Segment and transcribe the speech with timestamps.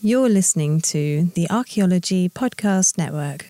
[0.00, 3.48] You're listening to the Archaeology Podcast Network.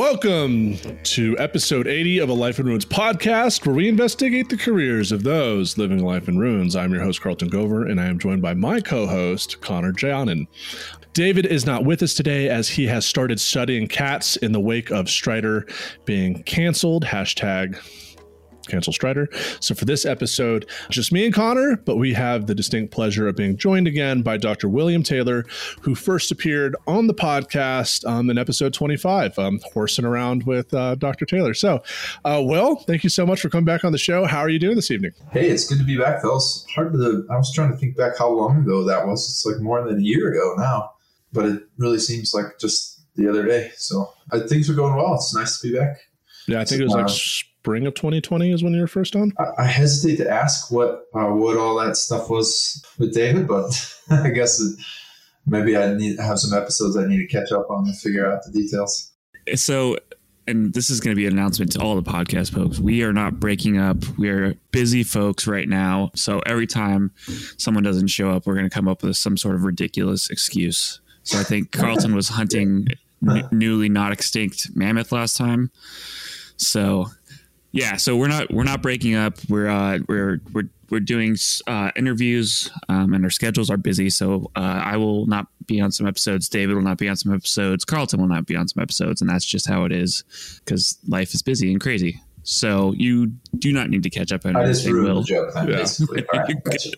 [0.00, 5.12] Welcome to episode 80 of a Life in Ruins podcast, where we investigate the careers
[5.12, 6.74] of those living life in ruins.
[6.74, 10.48] I'm your host, Carlton Gover, and I am joined by my co host, Connor Janin.
[11.12, 14.90] David is not with us today as he has started studying cats in the wake
[14.90, 15.66] of Strider
[16.06, 17.04] being canceled.
[17.04, 17.76] Hashtag
[18.68, 19.28] cancel Strider.
[19.60, 23.36] So for this episode, just me and Connor, but we have the distinct pleasure of
[23.36, 24.68] being joined again by Dr.
[24.68, 25.44] William Taylor,
[25.80, 30.94] who first appeared on the podcast um, in episode 25, um, horsing around with uh,
[30.94, 31.24] Dr.
[31.24, 31.54] Taylor.
[31.54, 31.82] So,
[32.24, 34.24] uh, Will, thank you so much for coming back on the show.
[34.24, 35.12] How are you doing this evening?
[35.32, 36.66] Hey, it's good to be back, fellas.
[36.74, 37.26] Hard to.
[37.30, 39.28] I was trying to think back how long ago that was.
[39.28, 40.92] It's like more than a year ago now,
[41.32, 43.72] but it really seems like just the other day.
[43.76, 44.12] So
[44.48, 45.14] things are going well.
[45.14, 45.98] It's nice to be back.
[46.46, 47.08] Yeah, I think it was like
[47.60, 49.32] spring of 2020 is when you were first on?
[49.38, 53.94] I, I hesitate to ask what uh, what all that stuff was with David, but
[54.10, 54.62] I guess
[55.46, 58.30] maybe I need to have some episodes I need to catch up on and figure
[58.30, 59.12] out the details.
[59.56, 59.98] So,
[60.46, 62.78] and this is going to be an announcement to all the podcast folks.
[62.78, 63.96] We are not breaking up.
[64.16, 66.12] We are busy folks right now.
[66.14, 67.12] So every time
[67.58, 71.00] someone doesn't show up, we're going to come up with some sort of ridiculous excuse.
[71.24, 72.86] So I think Carlton was hunting
[73.28, 75.70] n- newly not extinct mammoth last time.
[76.56, 77.06] So
[77.72, 79.34] yeah, so we're not we're not breaking up.
[79.48, 81.36] We're uh, we're we're we're doing
[81.68, 84.10] uh, interviews, um, and our schedules are busy.
[84.10, 86.48] So uh, I will not be on some episodes.
[86.48, 87.84] David will not be on some episodes.
[87.84, 90.24] Carlton will not be on some episodes, and that's just how it is
[90.64, 92.20] because life is busy and crazy.
[92.42, 93.26] So you
[93.58, 94.94] do not need to catch up on I just anything.
[94.94, 95.20] ruined Will.
[95.20, 95.54] the joke.
[95.54, 95.76] Then, Yeah.
[95.76, 96.24] basically.
[96.32, 96.90] All right, gotcha.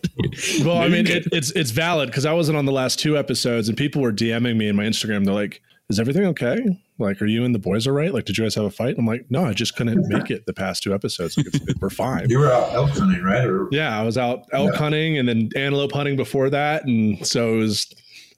[0.64, 3.68] Well, I mean, it, it's it's valid because I wasn't on the last two episodes,
[3.68, 5.24] and people were DMing me in my Instagram.
[5.26, 6.58] They're like, "Is everything okay?
[7.02, 8.12] Like, are you and the boys all right?
[8.14, 10.46] Like, did you guys have a fight?" I'm like, "No, I just couldn't make it
[10.46, 11.36] the past two episodes.
[11.36, 13.44] Like, it's, we're fine." You were out elk hunting, right?
[13.44, 14.78] Or Yeah, I was out elk Yeah.
[14.78, 17.94] hunting and then antelope hunting before that, and so it was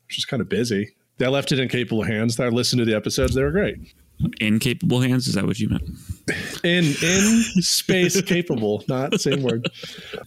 [0.09, 0.91] just kind of busy.
[1.21, 2.41] I left it in capable hands.
[2.41, 3.77] I listened to the episodes; they were great.
[4.41, 5.27] Incapable hands.
[5.27, 5.83] Is that what you meant?
[6.65, 9.69] in in space capable not same word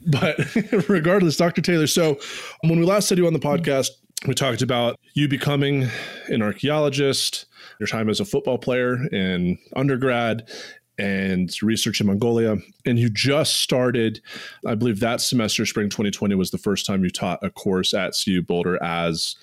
[0.05, 0.37] but
[0.87, 2.19] regardless dr taylor so
[2.61, 3.87] when we last had you on the podcast
[4.27, 5.87] we talked about you becoming
[6.27, 7.46] an archaeologist
[7.79, 10.47] your time as a football player in undergrad
[10.99, 14.19] and research in mongolia and you just started
[14.65, 18.13] i believe that semester spring 2020 was the first time you taught a course at
[18.23, 19.35] cu boulder as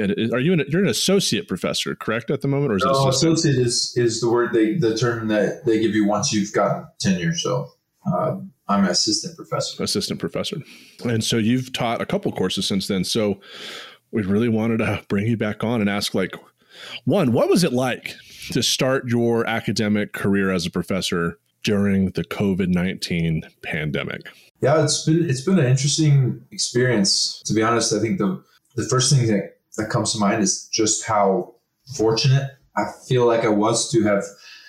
[0.00, 3.56] are you an, you're an associate professor correct at the moment or is no, associate
[3.56, 7.34] is is the word they the term that they give you once you've gotten tenure.
[7.34, 7.68] So
[8.06, 8.36] uh,
[8.68, 9.82] I'm an assistant professor.
[9.82, 10.58] assistant professor.
[11.04, 13.04] And so you've taught a couple courses since then.
[13.04, 13.40] So
[14.12, 16.34] we really wanted to bring you back on and ask like
[17.04, 18.14] one, what was it like
[18.52, 24.22] to start your academic career as a professor during the COVID-19 pandemic?
[24.60, 27.42] Yeah, it's been it's been an interesting experience.
[27.46, 28.42] To be honest, I think the
[28.76, 31.54] the first thing that, that comes to mind is just how
[31.96, 34.24] fortunate I feel like I was to have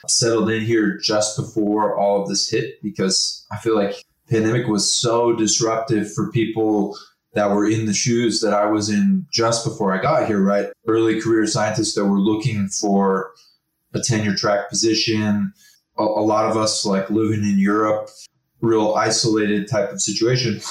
[0.08, 4.92] settled in here just before all of this hit because I feel like pandemic was
[4.92, 6.98] so disruptive for people
[7.34, 10.70] that were in the shoes that I was in just before I got here, right?
[10.88, 13.32] Early career scientists that were looking for
[13.94, 15.54] a tenure track position.
[15.98, 18.10] A, a lot of us like living in Europe,
[18.62, 20.62] real isolated type of situation.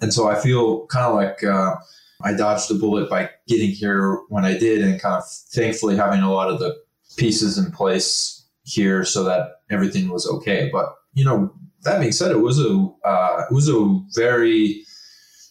[0.00, 1.76] And so I feel kind of like uh,
[2.22, 6.20] I dodged a bullet by getting here when I did and kind of thankfully having
[6.20, 6.76] a lot of the
[7.16, 10.68] pieces in place here so that everything was okay.
[10.72, 11.52] But, you know,
[11.82, 14.84] that being said, it was a, uh, it was a very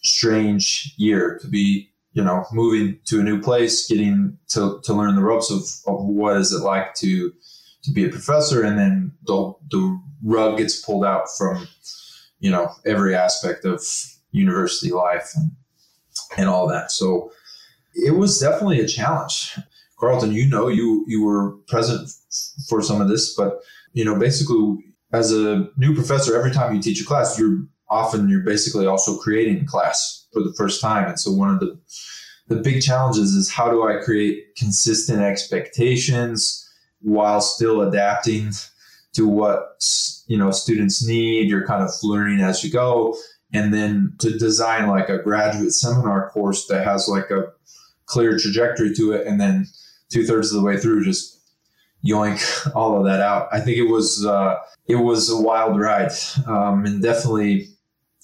[0.03, 5.16] strange year to be you know moving to a new place getting to, to learn
[5.16, 5.62] the ropes of,
[5.94, 7.31] of what is it like to
[7.84, 8.63] to be a professor.
[8.63, 11.67] And then the, the rug gets pulled out from
[12.40, 13.81] you know every aspect of
[14.31, 15.51] university life and
[16.38, 16.91] and all that.
[16.91, 17.31] So
[17.94, 19.57] it was definitely a challenge.
[20.00, 22.09] Carlton you know you you were present
[22.67, 23.59] for some of this but
[23.93, 24.78] you know basically
[25.14, 27.59] as a new professor every time you teach a class you're
[27.91, 31.08] often you're basically also creating class for the first time.
[31.08, 31.78] And so one of the
[32.47, 36.67] the big challenges is how do I create consistent expectations
[37.02, 38.52] while still adapting
[39.14, 39.85] to what
[40.28, 41.49] you know students need.
[41.49, 43.16] You're kind of learning as you go,
[43.53, 47.52] and then to design like a graduate seminar course that has like a
[48.05, 49.67] clear trajectory to it, and then
[50.09, 51.40] two thirds of the way through just
[52.05, 52.41] yoink
[52.76, 53.47] all of that out.
[53.52, 54.58] I think it was uh,
[54.88, 56.11] it was a wild ride,
[56.47, 57.70] um, and definitely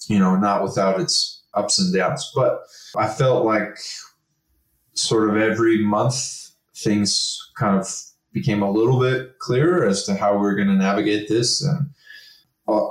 [0.06, 2.30] you know, not without its ups and downs.
[2.34, 2.60] But
[2.96, 3.78] I felt like
[4.94, 7.88] sort of every month things kind of
[8.32, 11.62] became a little bit clearer as to how we're going to navigate this.
[11.62, 11.90] And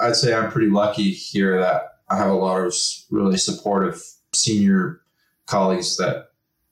[0.02, 2.74] I'd say I'm pretty lucky here that I have a lot of
[3.10, 4.02] really supportive
[4.34, 5.02] senior
[5.46, 6.30] colleagues that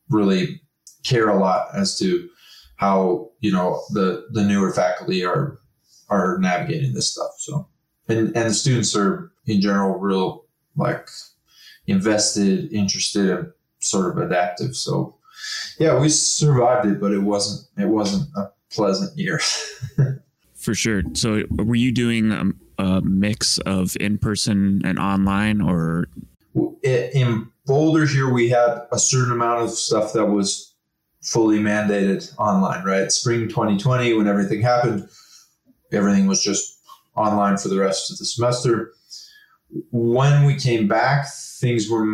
[0.10, 0.62] really
[1.04, 2.30] care a lot as to
[2.78, 5.60] how you know the the newer faculty are
[6.10, 7.32] are navigating this stuff.
[7.38, 7.68] So
[8.08, 11.08] and and the students are in general real like
[11.88, 14.76] invested, interested, and sort of adaptive.
[14.76, 15.16] So
[15.80, 19.40] yeah, we survived it, but it wasn't it wasn't a pleasant year.
[20.56, 21.04] For sure.
[21.14, 26.08] So were you doing a, a mix of in person and online, or
[26.84, 30.74] in Boulder here we had a certain amount of stuff that was
[31.22, 33.12] fully mandated online, right?
[33.12, 35.10] Spring 2020, when everything happened,
[35.92, 36.75] everything was just
[37.16, 38.94] online for the rest of the semester.
[39.92, 41.28] When we came back,
[41.60, 42.06] things were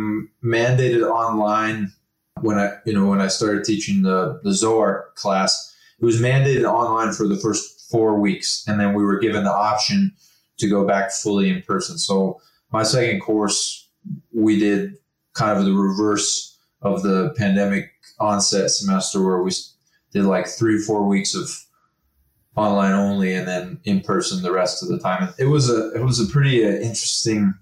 [0.44, 1.92] mandated online.
[2.40, 6.64] When I, you know, when I started teaching the the Zooarch class, it was mandated
[6.64, 10.12] online for the first four weeks, and then we were given the option
[10.58, 11.98] to go back fully in person.
[11.98, 12.40] So
[12.72, 13.88] my second course,
[14.32, 14.96] we did
[15.34, 19.52] kind of the reverse of the pandemic onset semester where we
[20.12, 21.48] did like three four weeks of
[22.56, 25.32] online only and then in person the rest of the time.
[25.38, 27.54] It was a it was a pretty uh, interesting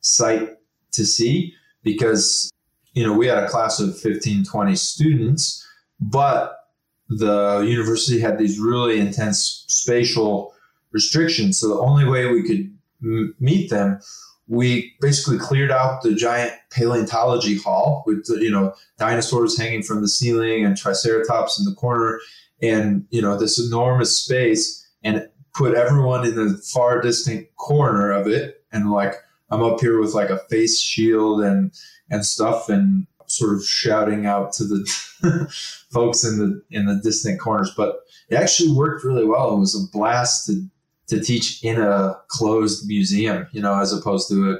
[0.00, 0.56] sight
[0.92, 2.50] to see because
[2.94, 5.66] you know we had a class of 15 20 students
[6.00, 6.68] but
[7.08, 10.54] the university had these really intense spatial
[10.92, 14.00] restrictions so the only way we could m- meet them
[14.46, 20.08] we basically cleared out the giant paleontology hall with you know dinosaurs hanging from the
[20.08, 22.18] ceiling and triceratops in the corner
[22.62, 28.26] and you know this enormous space and put everyone in the far distant corner of
[28.26, 29.14] it and like
[29.50, 31.72] i'm up here with like a face shield and
[32.10, 35.48] and stuff and sort of shouting out to the
[35.92, 38.00] folks in the in the distant corners but
[38.30, 40.68] it actually worked really well it was a blast to
[41.08, 44.58] to teach in a closed museum, you know, as opposed to a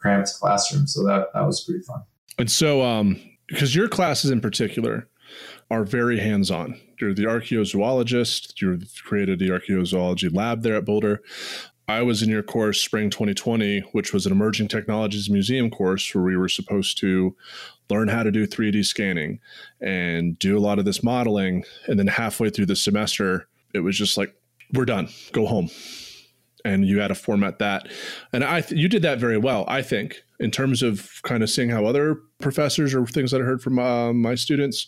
[0.00, 0.86] cramped classroom.
[0.86, 2.02] So that that was pretty fun.
[2.38, 5.08] And so, um, because your classes in particular
[5.70, 6.80] are very hands-on.
[7.00, 8.60] You're the archaeozoologist.
[8.60, 11.22] You created the archaeozoology lab there at Boulder.
[11.90, 16.22] I was in your course spring 2020, which was an emerging technologies museum course where
[16.22, 17.36] we were supposed to
[17.90, 19.40] learn how to do 3D scanning
[19.80, 21.64] and do a lot of this modeling.
[21.88, 24.32] And then halfway through the semester, it was just like,
[24.72, 25.08] we're done.
[25.32, 25.68] Go home.
[26.64, 27.88] And you had to format that.
[28.32, 31.50] And I, th- you did that very well, I think, in terms of kind of
[31.50, 34.86] seeing how other professors or things that I heard from uh, my students,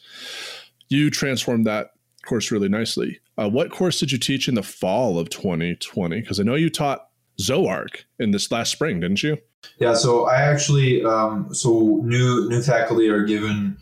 [0.88, 1.88] you transformed that
[2.22, 3.20] course really nicely.
[3.38, 6.20] Uh, what course did you teach in the fall of 2020?
[6.20, 7.08] Because I know you taught
[7.40, 9.38] Zooarch in this last spring, didn't you?
[9.78, 9.94] Yeah.
[9.94, 13.76] So I actually, um, so new new faculty are given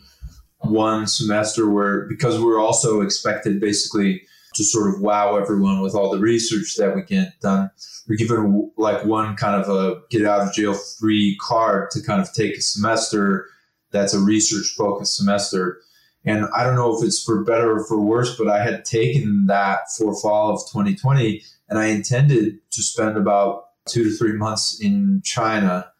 [0.59, 4.21] one semester where because we're also expected basically
[4.53, 7.71] to sort of wow everyone with all the research that we get done.
[8.07, 12.21] We're given like one kind of a get out of jail free card to kind
[12.21, 13.47] of take a semester
[13.91, 15.81] that's a research focused semester.
[16.23, 19.47] And I don't know if it's for better or for worse, but I had taken
[19.47, 24.79] that for fall of 2020 and I intended to spend about two to three months
[24.79, 25.91] in China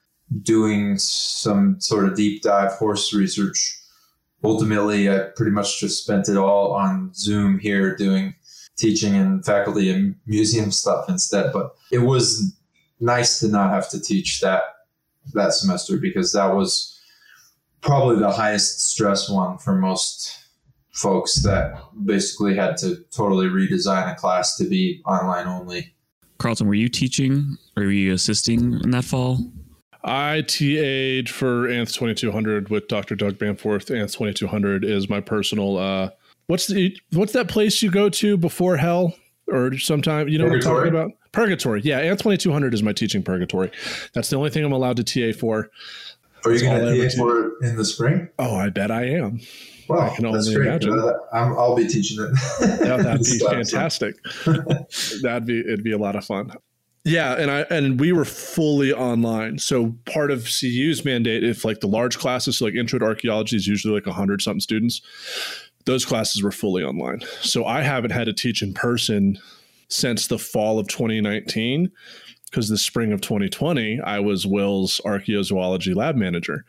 [0.41, 3.79] doing some sort of deep dive horse research.
[4.43, 8.35] Ultimately, I pretty much just spent it all on Zoom here doing
[8.77, 11.51] teaching and faculty and museum stuff instead.
[11.53, 12.55] But it was
[12.99, 14.63] nice to not have to teach that
[15.33, 16.99] that semester because that was
[17.81, 20.37] probably the highest stress one for most
[20.91, 25.93] folks that basically had to totally redesign a class to be online only.
[26.37, 29.39] Carlton, were you teaching or were you assisting in that fall?
[30.03, 33.15] I TA'd for ANTH 2200 with Dr.
[33.15, 33.95] Doug Bamforth.
[33.95, 36.09] ANTH 2200 is my personal uh,
[36.51, 39.15] What's the what's that place you go to before hell
[39.47, 40.27] or sometime?
[40.27, 40.73] You know purgatory.
[40.73, 41.31] what I'm talking about?
[41.31, 41.81] Purgatory.
[41.81, 43.71] Yeah, ANTH 2200 is my teaching purgatory.
[44.13, 45.69] That's the only thing I'm allowed to TA for.
[46.45, 48.29] Are you going to TA for it in the spring?
[48.39, 49.39] Oh, I bet I am.
[49.87, 50.97] Wow, I can only imagine.
[50.97, 52.79] Uh, i will be teaching it.
[52.85, 54.15] yeah, that'd be fantastic.
[55.21, 56.51] that'd be it'd be a lot of fun.
[57.03, 59.57] Yeah, and I and we were fully online.
[59.57, 63.55] So part of CU's mandate, if like the large classes, so like intro to archaeology
[63.55, 65.01] is usually like hundred something students
[65.85, 67.21] those classes were fully online.
[67.41, 69.39] So I haven't had to teach in person
[69.87, 71.91] since the fall of 2019
[72.51, 76.65] because the spring of 2020 I was Will's archaeozoology lab manager.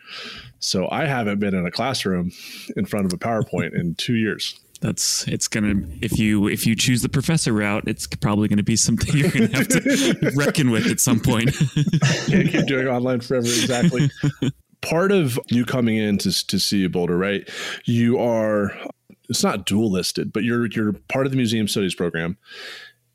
[0.60, 2.30] So I haven't been in a classroom
[2.76, 4.58] in front of a PowerPoint in 2 years.
[4.80, 8.74] That's it's gonna if you if you choose the professor route, it's probably gonna be
[8.74, 11.54] something you're gonna have to reckon with at some point.
[12.26, 14.10] Can't keep doing online forever, exactly
[14.82, 17.48] part of you coming in to, to see Boulder, right?
[17.86, 18.76] You are
[19.28, 22.36] it's not dual listed, but you're you're part of the museum studies program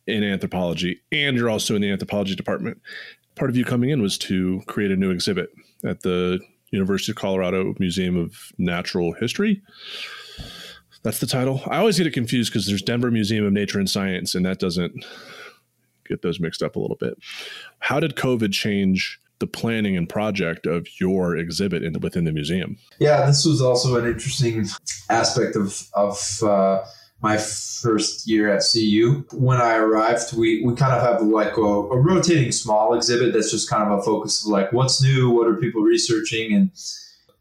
[0.08, 2.82] in anthropology, and you're also in the anthropology department.
[3.36, 5.50] Part of you coming in was to create a new exhibit
[5.84, 6.40] at the
[6.72, 9.62] University of Colorado Museum of Natural History.
[11.04, 11.62] That's the title.
[11.68, 14.60] I always get it confused because there's Denver Museum of Nature and Science, and that
[14.60, 15.06] doesn't
[16.08, 17.18] get those mixed up a little bit.
[17.80, 22.78] How did COVID change the planning and project of your exhibit in, within the museum?
[23.00, 24.66] Yeah, this was also an interesting
[25.10, 26.84] aspect of of uh,
[27.22, 29.26] my first year at CU.
[29.32, 33.52] When I arrived, we we kind of have like a, a, rotating small exhibit that's
[33.52, 36.72] just kind of a focus of like what's new, what are people researching, and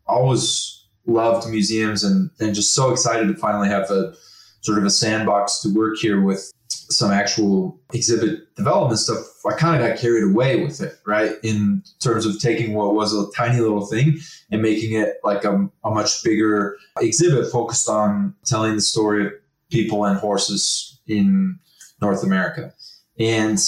[0.06, 4.14] always loved museums and and just so excited to finally have a
[4.62, 9.80] sort of a sandbox to work here with some actual exhibit development stuff, I kind
[9.80, 11.32] of got carried away with it, right?
[11.42, 14.18] In terms of taking what was a tiny little thing
[14.50, 19.30] and making it like a, a much bigger exhibit focused on telling the story
[19.70, 21.58] people and horses in
[22.00, 22.72] North America.
[23.18, 23.58] And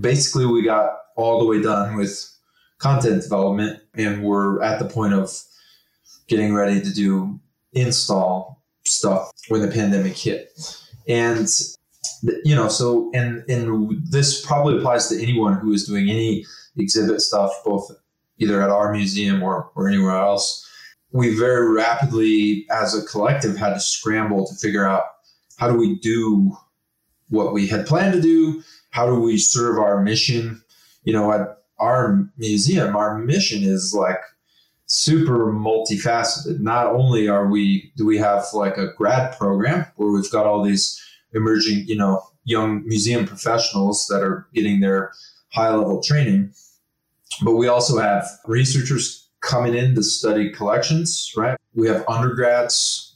[0.00, 2.28] basically, we got all the way done with
[2.78, 5.30] content development, and we're at the point of
[6.28, 7.38] getting ready to do
[7.72, 10.50] install stuff when the pandemic hit.
[11.08, 11.48] And
[12.44, 16.46] you know, so and and this probably applies to anyone who is doing any
[16.76, 17.90] exhibit stuff, both
[18.38, 20.66] either at our museum or, or anywhere else.
[21.12, 25.02] We very rapidly, as a collective, had to scramble to figure out
[25.60, 26.56] how do we do
[27.28, 28.62] what we had planned to do?
[28.88, 30.62] How do we serve our mission?
[31.04, 34.18] You know, at our museum, our mission is like
[34.86, 36.60] super multifaceted.
[36.60, 40.62] Not only are we do we have like a grad program where we've got all
[40.62, 40.98] these
[41.34, 45.12] emerging, you know, young museum professionals that are getting their
[45.52, 46.54] high level training.
[47.42, 51.58] But we also have researchers coming in to study collections, right?
[51.74, 53.09] We have undergrads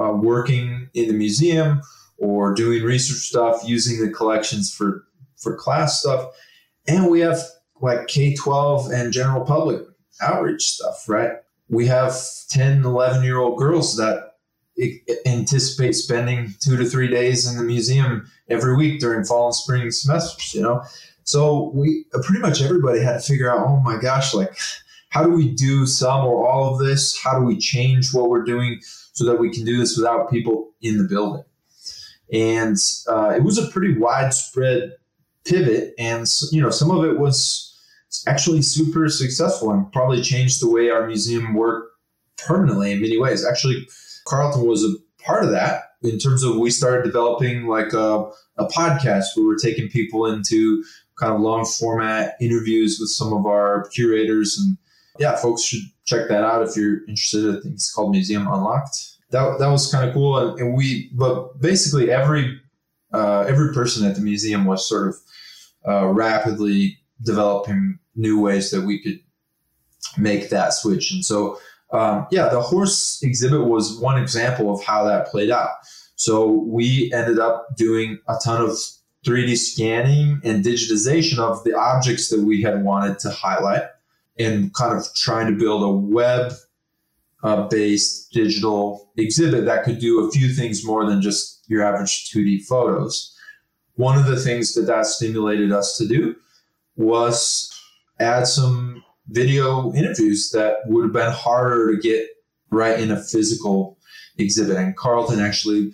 [0.00, 1.82] uh, working in the museum
[2.18, 5.04] or doing research stuff, using the collections for,
[5.36, 6.34] for class stuff.
[6.86, 7.40] And we have
[7.80, 9.82] like K 12 and general public
[10.20, 11.32] outreach stuff, right?
[11.68, 12.14] We have
[12.50, 14.34] 10, 11 year old girls that
[15.26, 19.90] anticipate spending two to three days in the museum every week during fall and spring
[19.90, 20.82] semesters, you know?
[21.24, 24.52] So we pretty much everybody had to figure out, oh my gosh, like,
[25.10, 27.20] how do we do some or all of this?
[27.20, 28.80] How do we change what we're doing
[29.20, 31.44] so that we can do this without people in the building?
[32.32, 34.94] And uh, it was a pretty widespread
[35.44, 35.92] pivot.
[35.98, 37.66] And, you know, some of it was
[38.26, 41.92] actually super successful and probably changed the way our museum worked
[42.38, 43.44] permanently in many ways.
[43.44, 43.86] Actually,
[44.26, 48.66] Carlton was a part of that in terms of we started developing like a, a
[48.68, 50.82] podcast where we're taking people into
[51.18, 54.78] kind of long format interviews with some of our curators and
[55.18, 57.48] yeah folks should check that out if you're interested.
[57.48, 58.96] I think it's called museum unlocked.
[59.30, 62.60] That, that was kind of cool and, and, we but basically every
[63.14, 65.16] uh, every person at the museum was sort of
[65.86, 69.20] uh, rapidly developing new ways that we could
[70.18, 71.12] make that switch.
[71.12, 71.58] And so
[71.92, 75.70] um, yeah, the horse exhibit was one example of how that played out.
[76.16, 78.76] So we ended up doing a ton of
[79.26, 83.82] 3D scanning and digitization of the objects that we had wanted to highlight
[84.38, 86.52] and kind of trying to build a web
[87.42, 92.30] uh, based digital exhibit that could do a few things more than just your average
[92.30, 93.36] 2D photos.
[93.94, 96.36] One of the things that that stimulated us to do
[96.96, 97.70] was
[98.18, 102.26] add some video interviews that would have been harder to get
[102.70, 103.98] right in a physical
[104.38, 104.76] exhibit.
[104.76, 105.92] And Carlton actually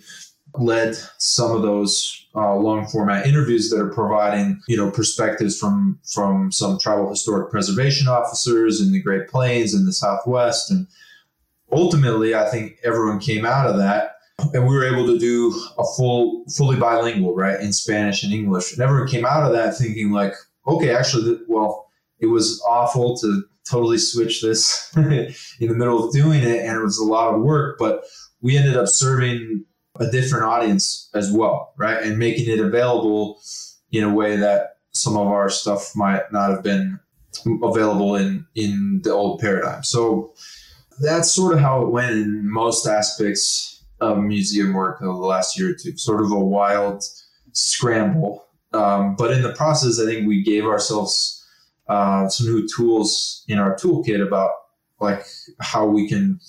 [0.59, 5.99] led some of those uh, long format interviews that are providing you know perspectives from
[6.03, 10.69] from some tribal historic preservation officers in the Great Plains and the Southwest.
[10.69, 10.87] And
[11.71, 14.17] ultimately I think everyone came out of that
[14.53, 18.73] and we were able to do a full fully bilingual right in Spanish and English.
[18.73, 20.33] And everyone came out of that thinking like
[20.67, 26.41] okay actually well it was awful to totally switch this in the middle of doing
[26.41, 28.03] it and it was a lot of work but
[28.41, 29.65] we ended up serving
[29.99, 32.01] a different audience as well right?
[32.03, 33.39] And making it available
[33.91, 36.99] in a way that some of our stuff might not have been
[37.63, 39.83] available in in the old paradigm.
[39.83, 40.33] So
[40.99, 45.57] that's sort of how it went in most aspects of museum work over the last
[45.57, 47.03] year or two sort of a wild
[47.53, 48.45] scramble.
[48.73, 51.45] Um, but in the process i think we gave ourselves
[51.87, 54.51] uh, some new tools in our toolkit about
[54.99, 55.25] like
[55.61, 56.39] how we can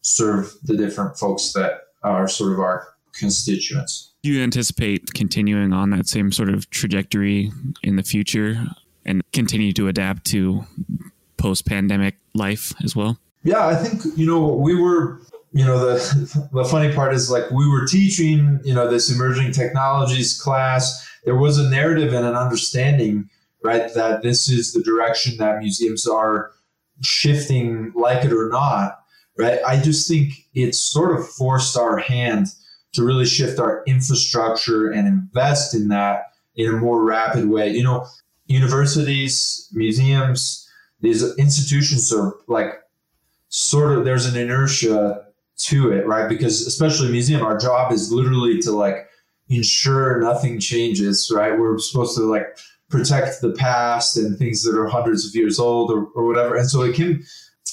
[0.00, 4.12] serve the different folks that are sort of our constituents.
[4.22, 7.50] Do you anticipate continuing on that same sort of trajectory
[7.82, 8.64] in the future
[9.04, 10.64] and continue to adapt to
[11.36, 13.18] post pandemic life as well?
[13.42, 15.20] Yeah, I think, you know, we were
[15.52, 19.52] you know the the funny part is like we were teaching you know this emerging
[19.52, 23.28] technologies class there was a narrative and an understanding
[23.62, 26.52] right that this is the direction that museums are
[27.02, 29.01] shifting like it or not
[29.38, 32.48] right i just think it sort of forced our hand
[32.92, 37.82] to really shift our infrastructure and invest in that in a more rapid way you
[37.82, 38.06] know
[38.46, 40.68] universities museums
[41.00, 42.80] these institutions are like
[43.48, 45.24] sort of there's an inertia
[45.56, 46.28] to it, right?
[46.28, 49.08] Because especially museum, our job is literally to like
[49.48, 51.58] ensure nothing changes, right?
[51.58, 52.58] We're supposed to like
[52.88, 56.56] protect the past and things that are hundreds of years old or, or whatever.
[56.56, 57.22] And so it can,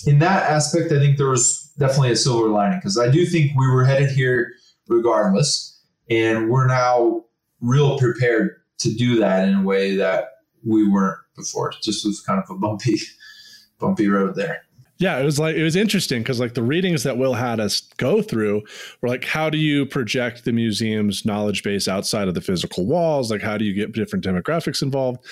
[0.05, 3.51] in that aspect, I think there was definitely a silver lining because I do think
[3.57, 4.53] we were headed here
[4.87, 5.81] regardless.
[6.09, 7.25] And we're now
[7.61, 10.29] real prepared to do that in a way that
[10.65, 11.71] we weren't before.
[11.71, 12.97] It just was kind of a bumpy,
[13.79, 14.63] bumpy road there.
[14.99, 17.79] Yeah, it was like it was interesting because like the readings that Will had us
[17.95, 18.63] go through
[18.99, 23.31] were like, how do you project the museum's knowledge base outside of the physical walls?
[23.31, 25.25] Like, how do you get different demographics involved?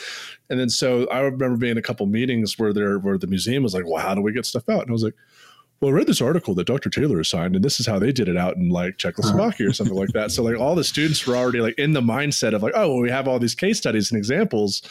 [0.50, 3.62] And then so I remember being in a couple meetings where there where the museum
[3.62, 4.83] was like, well, how do we get stuff out?
[4.83, 5.15] And I was like,
[5.81, 6.89] well, I read this article that Dr.
[6.89, 9.97] Taylor assigned, and this is how they did it out in like Czechoslovakia or something
[9.97, 10.31] like that.
[10.31, 13.01] So like all the students were already like in the mindset of like, oh, well,
[13.01, 14.81] we have all these case studies and examples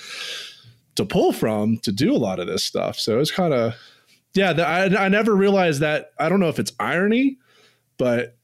[0.96, 2.98] to pull from to do a lot of this stuff.
[2.98, 3.74] So it's kind of
[4.36, 6.12] yeah, the, I, I never realized that.
[6.18, 7.38] I don't know if it's irony,
[7.98, 8.36] but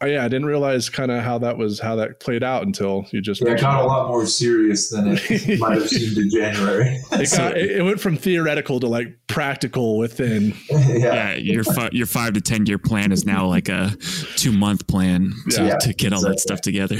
[0.00, 3.04] uh, yeah, I didn't realize kind of how that was how that played out until
[3.10, 3.40] you just.
[3.40, 7.00] Yeah, it got a lot more serious than it might have seemed in January.
[7.12, 10.54] It, got, it, went from theoretical to like practical within.
[10.70, 10.96] yeah.
[10.96, 13.96] yeah, your fi- your five to ten year plan is now like a
[14.36, 16.32] two month plan to, yeah, to get all exactly.
[16.32, 16.98] that stuff together.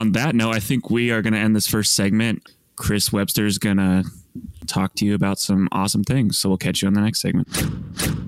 [0.00, 2.48] On that note, I think we are going to end this first segment.
[2.76, 4.04] Chris Webster is going to
[4.70, 6.38] talk to you about some awesome things.
[6.38, 7.48] So we'll catch you on the next segment.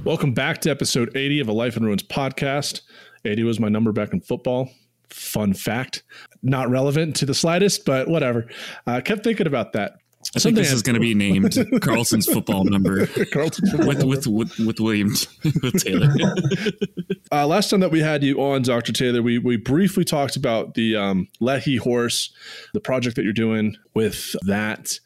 [0.05, 2.83] Welcome back to episode 80 of a Life in Ruins podcast.
[3.25, 4.69] 80 was my number back in football.
[5.09, 6.03] Fun fact.
[6.43, 8.49] Not relevant to the slightest, but whatever.
[8.87, 9.99] I uh, kept thinking about that.
[10.35, 13.06] I think this is going to be named Carlson's football number.
[13.33, 14.17] Carlton's football with, number.
[14.17, 15.26] with, with with Williams
[15.63, 16.09] with Taylor.
[17.33, 20.73] uh, last time that we had you on, Doctor Taylor, we we briefly talked about
[20.73, 22.33] the um, Lehi horse,
[22.73, 24.99] the project that you're doing with that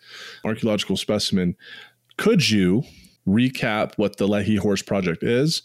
[0.44, 1.56] archaeological specimen.
[2.18, 2.84] Could you
[3.26, 5.62] recap what the Lehi horse project is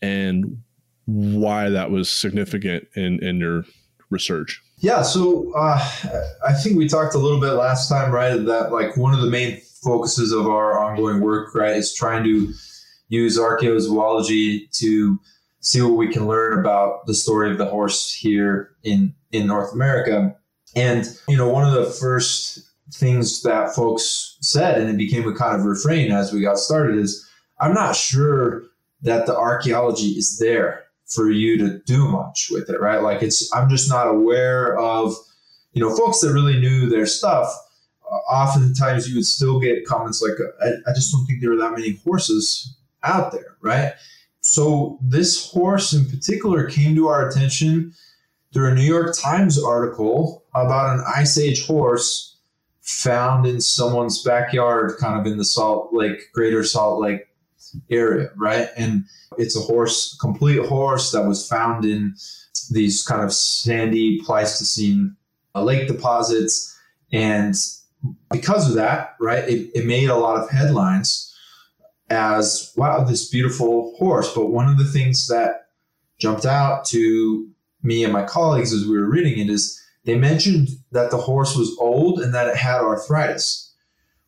[0.00, 0.62] and
[1.04, 3.64] why that was significant in in your
[4.08, 4.63] research?
[4.84, 5.78] Yeah, so uh,
[6.46, 8.36] I think we talked a little bit last time, right?
[8.36, 12.52] That like one of the main focuses of our ongoing work, right, is trying to
[13.08, 15.18] use archaeozoology to
[15.60, 19.72] see what we can learn about the story of the horse here in in North
[19.72, 20.36] America.
[20.76, 22.60] And you know, one of the first
[22.92, 26.98] things that folks said, and it became a kind of refrain as we got started,
[26.98, 27.26] is
[27.58, 28.64] I'm not sure
[29.00, 30.83] that the archaeology is there
[31.14, 33.02] for you to do much with it, right?
[33.02, 35.14] Like it's, I'm just not aware of,
[35.72, 37.48] you know, folks that really knew their stuff.
[38.10, 41.56] Uh, oftentimes you would still get comments like, I, I just don't think there are
[41.56, 43.92] that many horses out there, right?
[44.40, 47.94] So this horse in particular came to our attention
[48.52, 52.36] through a New York Times article about an Ice Age horse
[52.82, 57.22] found in someone's backyard, kind of in the Salt Lake, Greater Salt Lake
[57.90, 58.68] area, right?
[58.76, 59.04] And
[59.38, 62.14] it's a horse, complete horse that was found in
[62.70, 65.16] these kind of sandy Pleistocene
[65.54, 66.76] uh, lake deposits.
[67.12, 67.54] And
[68.30, 71.30] because of that, right, it, it made a lot of headlines
[72.10, 74.32] as wow, this beautiful horse.
[74.34, 75.68] But one of the things that
[76.18, 77.48] jumped out to
[77.82, 81.56] me and my colleagues as we were reading it is they mentioned that the horse
[81.56, 83.72] was old and that it had arthritis,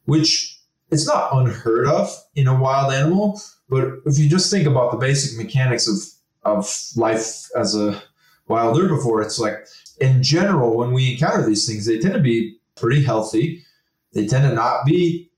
[0.04, 0.55] which
[0.90, 4.98] it's not unheard of in a wild animal, but if you just think about the
[4.98, 5.96] basic mechanics of
[6.44, 8.00] of life as a
[8.46, 9.66] wild herbivore, it's like
[10.00, 13.64] in general, when we encounter these things, they tend to be pretty healthy.
[14.12, 15.30] They tend to not be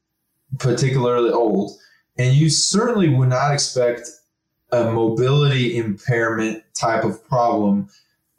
[0.59, 1.79] particularly old.
[2.19, 4.09] And you certainly would not expect
[4.73, 7.89] a mobility impairment type of problem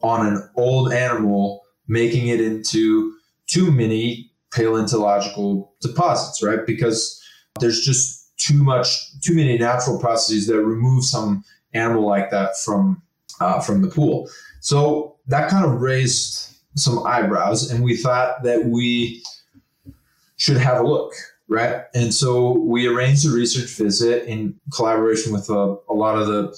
[0.02, 3.16] on an old animal, making it into
[3.48, 6.66] too many paleontological deposits, right?
[6.66, 7.22] Because
[7.60, 13.02] there's just too much, too many natural processes that remove some animal like that from
[13.40, 14.30] uh, from the pool.
[14.62, 19.24] So that kind of raised some eyebrows, and we thought that we
[20.38, 21.14] should have a look,
[21.48, 21.84] right?
[21.94, 26.58] And so we arranged a research visit in collaboration with a, a lot of the,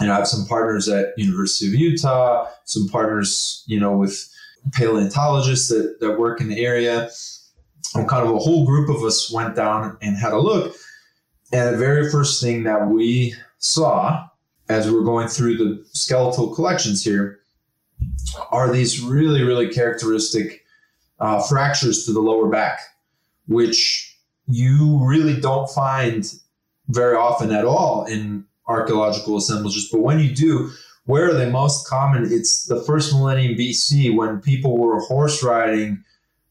[0.00, 4.28] you know, I have some partners at University of Utah, some partners, you know, with
[4.72, 7.10] paleontologists that, that work in the area.
[7.94, 10.74] And kind of a whole group of us went down and had a look.
[11.52, 14.26] And the very first thing that we saw
[14.68, 17.40] as we're going through the skeletal collections here
[18.50, 20.64] are these really, really characteristic
[21.20, 22.80] uh, fractures to the lower back,
[23.46, 24.16] which
[24.48, 26.34] you really don't find
[26.88, 29.88] very often at all in archaeological assemblages.
[29.90, 30.70] But when you do,
[31.06, 32.30] where are they most common?
[32.30, 36.04] It's the first millennium BC when people were horse riding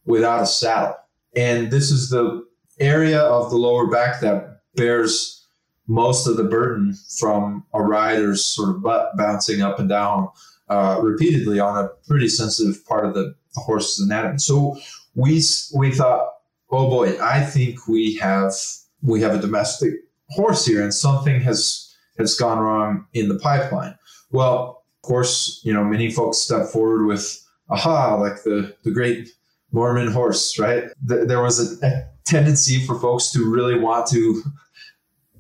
[0.06, 0.96] without a saddle.
[1.36, 2.46] And this is the
[2.80, 5.46] area of the lower back that bears
[5.88, 10.30] most of the burden from a rider's sort of butt bouncing up and down
[10.70, 14.38] uh, repeatedly on a pretty sensitive part of the, the horse's anatomy.
[14.40, 14.78] So
[15.14, 15.44] we
[15.76, 16.28] we thought,
[16.72, 18.54] oh boy, I think we have
[19.02, 19.94] we have a domestic
[20.30, 23.96] horse here, and something has has gone wrong in the pipeline.
[24.32, 29.30] Well, of course, you know many folks step forward with, aha, like the the great
[29.72, 30.86] Mormon horse, right?
[31.02, 34.42] There was a, a tendency for folks to really want to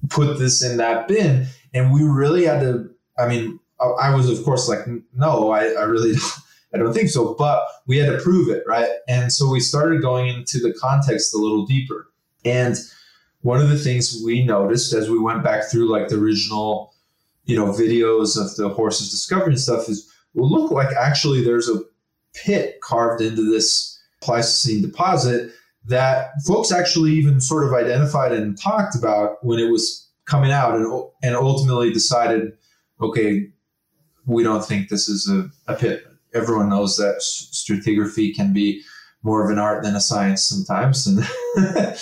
[0.09, 2.89] put this in that bin, and we really had to.
[3.17, 6.15] I mean, I was of course like, no, I, I really
[6.73, 7.33] I don't think so.
[7.35, 8.89] But we had to prove it, right?
[9.07, 12.11] And so we started going into the context a little deeper.
[12.43, 12.75] And
[13.41, 16.93] one of the things we noticed as we went back through like the original,
[17.45, 21.81] you know, videos of the horses discovering stuff is will look like actually there's a
[22.33, 25.51] pit carved into this Pleistocene deposit
[25.85, 30.75] that folks actually even sort of identified and talked about when it was coming out
[30.75, 32.53] and, and ultimately decided,
[32.99, 33.47] okay,
[34.25, 36.05] we don't think this is a, a pit.
[36.33, 38.81] Everyone knows that stratigraphy can be
[39.21, 41.05] more of an art than a science sometimes.
[41.05, 41.19] And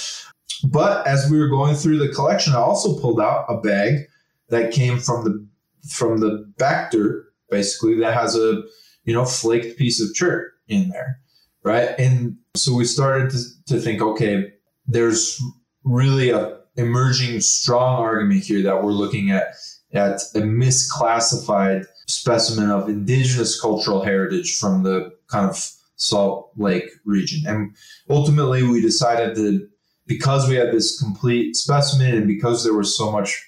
[0.71, 4.07] but as we were going through the collection, I also pulled out a bag
[4.49, 5.47] that came from the
[5.89, 8.63] from the back dirt, basically that has a
[9.05, 11.19] you know flaked piece of chert in there,
[11.63, 11.89] right?
[11.99, 14.53] And so we started to, to think, okay,
[14.87, 15.41] there's
[15.83, 19.55] really a emerging strong argument here that we're looking at
[19.93, 27.43] at a misclassified specimen of indigenous cultural heritage from the kind of Salt Lake region.
[27.47, 27.75] And
[28.09, 29.69] ultimately, we decided that
[30.07, 33.41] because we had this complete specimen and because there was so much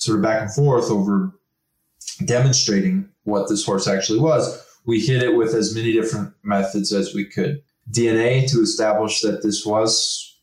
[0.00, 1.32] sort of back and forth over
[2.24, 7.14] demonstrating what this horse actually was, we hit it with as many different methods as
[7.14, 7.62] we could.
[7.90, 10.38] DNA to establish that this was,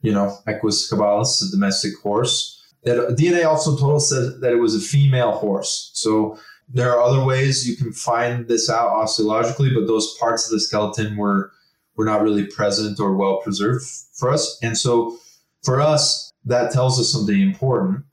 [0.00, 2.62] you know, Equus caballus, a domestic horse.
[2.84, 5.90] That DNA also told us that, that it was a female horse.
[5.94, 10.52] So there are other ways you can find this out osteologically, but those parts of
[10.52, 11.52] the skeleton were
[11.96, 14.58] were not really present or well preserved for us.
[14.62, 15.16] And so
[15.62, 18.04] for us, that tells us something important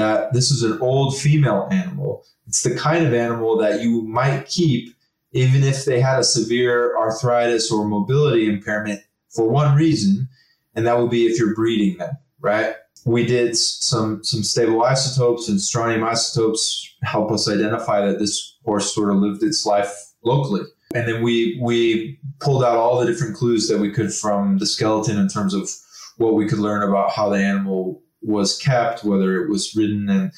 [0.00, 2.24] that this is an old female animal.
[2.46, 4.94] It's the kind of animal that you might keep
[5.32, 10.28] even if they had a severe arthritis or mobility impairment for one reason,
[10.74, 12.74] and that would be if you're breeding them, right?
[13.04, 18.94] we did some some stable isotopes and strontium isotopes help us identify that this horse
[18.94, 20.62] sort of lived its life locally.
[20.94, 24.66] And then we we pulled out all the different clues that we could from the
[24.66, 25.70] skeleton in terms of
[26.18, 30.32] what we could learn about how the animal was kept, whether it was ridden, and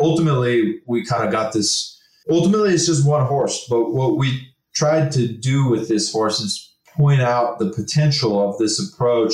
[0.00, 2.00] ultimately we kind of got this.
[2.30, 6.74] Ultimately, it's just one horse, but what we tried to do with this horse is
[6.96, 9.32] point out the potential of this approach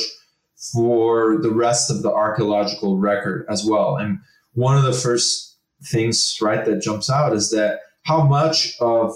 [0.72, 3.96] for the rest of the archaeological record as well.
[3.96, 4.18] And
[4.52, 9.12] one of the first things, right, that jumps out is that how much of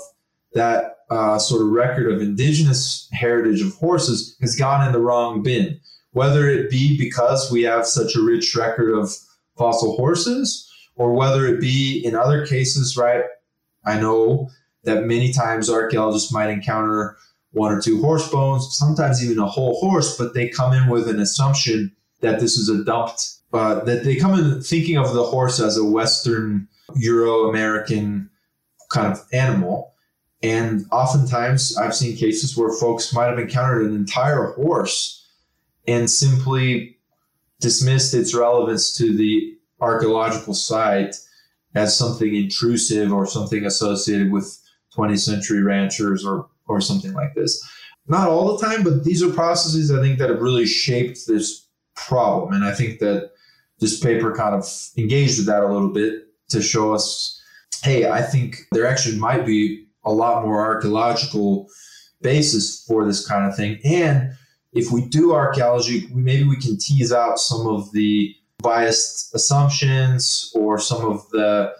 [0.54, 5.42] that uh, sort of record of indigenous heritage of horses has gone in the wrong
[5.42, 5.80] bin,
[6.16, 9.14] whether it be because we have such a rich record of
[9.58, 13.22] fossil horses, or whether it be in other cases, right?
[13.84, 14.48] I know
[14.84, 17.18] that many times archaeologists might encounter
[17.52, 21.06] one or two horse bones, sometimes even a whole horse, but they come in with
[21.06, 25.22] an assumption that this is a dumped, uh, that they come in thinking of the
[25.22, 28.30] horse as a Western Euro American
[28.88, 29.92] kind of animal.
[30.42, 35.24] And oftentimes I've seen cases where folks might have encountered an entire horse
[35.86, 36.98] and simply
[37.60, 41.16] dismissed its relevance to the archaeological site
[41.74, 44.58] as something intrusive or something associated with
[44.96, 47.64] 20th century ranchers or or something like this.
[48.08, 51.68] Not all the time, but these are processes I think that have really shaped this
[51.94, 52.54] problem.
[52.54, 53.30] And I think that
[53.78, 54.64] this paper kind of
[54.96, 57.40] engaged with that a little bit to show us
[57.82, 61.68] hey, I think there actually might be a lot more archaeological
[62.20, 63.78] basis for this kind of thing.
[63.84, 64.32] And
[64.76, 70.78] if we do archaeology, maybe we can tease out some of the biased assumptions or
[70.78, 71.72] some of the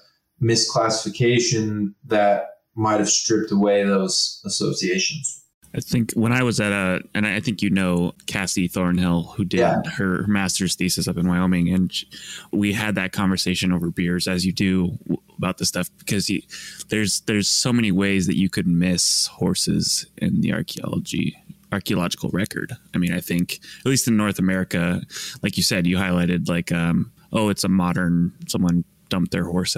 [0.43, 5.43] misclassification that might have stripped away those associations.
[5.75, 9.45] I think when I was at a, and I think you know Cassie Thornhill, who
[9.45, 9.83] did Yeah.
[9.97, 12.05] her master's thesis up in Wyoming, and sh-
[12.51, 14.99] we had that conversation over beers, as you do
[15.37, 16.41] about this stuff, because you,
[16.89, 21.37] there's there's so many ways that you could miss horses in the archaeology
[21.77, 22.73] archaeological record.
[22.95, 25.03] I mean, I think at least in North America,
[25.43, 29.77] like you said, you highlighted like, um, oh, it's a modern someone dumped their horse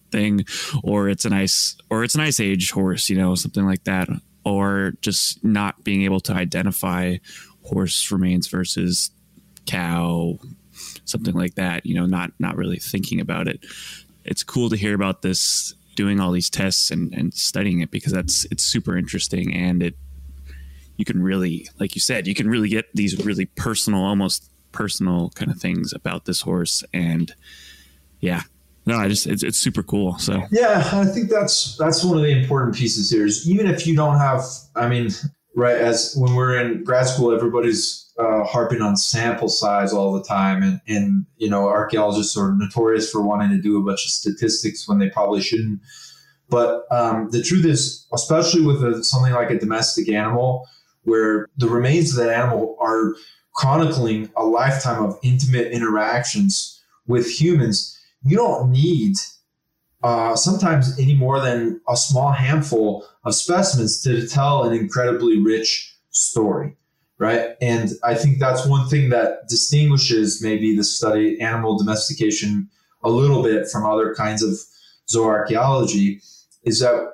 [0.10, 0.44] thing,
[0.82, 4.08] or it's an ice or it's an ice age horse, you know, something like that,
[4.44, 7.16] or just not being able to identify
[7.62, 9.12] horse remains versus
[9.66, 10.36] cow,
[11.04, 11.86] something like that.
[11.86, 13.64] You know, not not really thinking about it.
[14.24, 18.12] It's cool to hear about this doing all these tests and, and studying it because
[18.12, 19.94] that's it's super interesting and it
[20.96, 25.30] you can really like you said you can really get these really personal almost personal
[25.30, 27.34] kind of things about this horse and
[28.20, 28.42] yeah
[28.84, 32.22] no i just it's, it's super cool so Yeah, I think that's that's one of
[32.22, 33.26] the important pieces here.
[33.26, 34.42] Is even if you don't have,
[34.74, 35.10] I mean,
[35.54, 35.76] right?
[35.76, 40.62] As when we're in grad school, everybody's uh, harping on sample size all the time,
[40.62, 44.88] and and you know, archaeologists are notorious for wanting to do a bunch of statistics
[44.88, 45.80] when they probably shouldn't.
[46.48, 50.66] But um, the truth is, especially with a, something like a domestic animal,
[51.06, 53.14] where the remains of that animal are
[53.54, 59.16] chronicling a lifetime of intimate interactions with humans, you don't need
[60.02, 65.96] uh, sometimes any more than a small handful of specimens to tell an incredibly rich
[66.10, 66.76] story,
[67.18, 67.56] right?
[67.60, 72.68] And I think that's one thing that distinguishes maybe the study animal domestication
[73.02, 74.58] a little bit from other kinds of
[75.08, 76.22] zooarchaeology
[76.64, 77.12] is that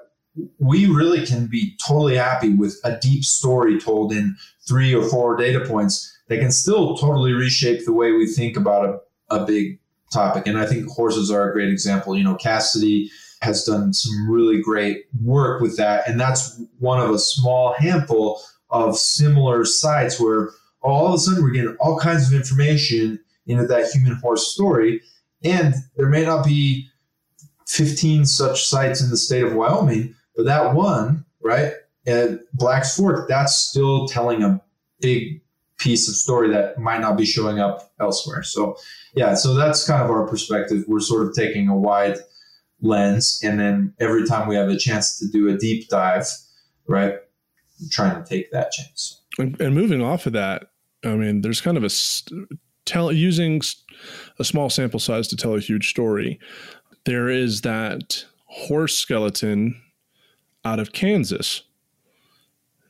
[0.59, 5.37] we really can be totally happy with a deep story told in three or four
[5.37, 9.79] data points that can still totally reshape the way we think about a, a big
[10.13, 10.47] topic.
[10.47, 12.17] And I think horses are a great example.
[12.17, 13.11] You know, Cassidy
[13.43, 16.09] has done some really great work with that.
[16.09, 18.41] And that's one of a small handful
[18.71, 23.67] of similar sites where all of a sudden we're getting all kinds of information into
[23.67, 25.03] that human horse story.
[25.45, 26.89] And there may not be
[27.67, 31.73] 15 such sites in the state of Wyoming, but that one, right,
[32.07, 34.61] at Black's Fork, that's still telling a
[35.01, 35.41] big
[35.79, 38.43] piece of story that might not be showing up elsewhere.
[38.43, 38.77] So,
[39.15, 40.85] yeah, so that's kind of our perspective.
[40.87, 42.19] We're sort of taking a wide
[42.81, 46.27] lens, and then every time we have a chance to do a deep dive,
[46.87, 47.17] right,
[47.91, 49.21] trying to take that chance.
[49.39, 50.71] And, and moving off of that,
[51.05, 51.91] I mean, there's kind of a
[52.85, 53.61] tell using
[54.39, 56.39] a small sample size to tell a huge story.
[57.05, 59.81] There is that horse skeleton
[60.65, 61.63] out of Kansas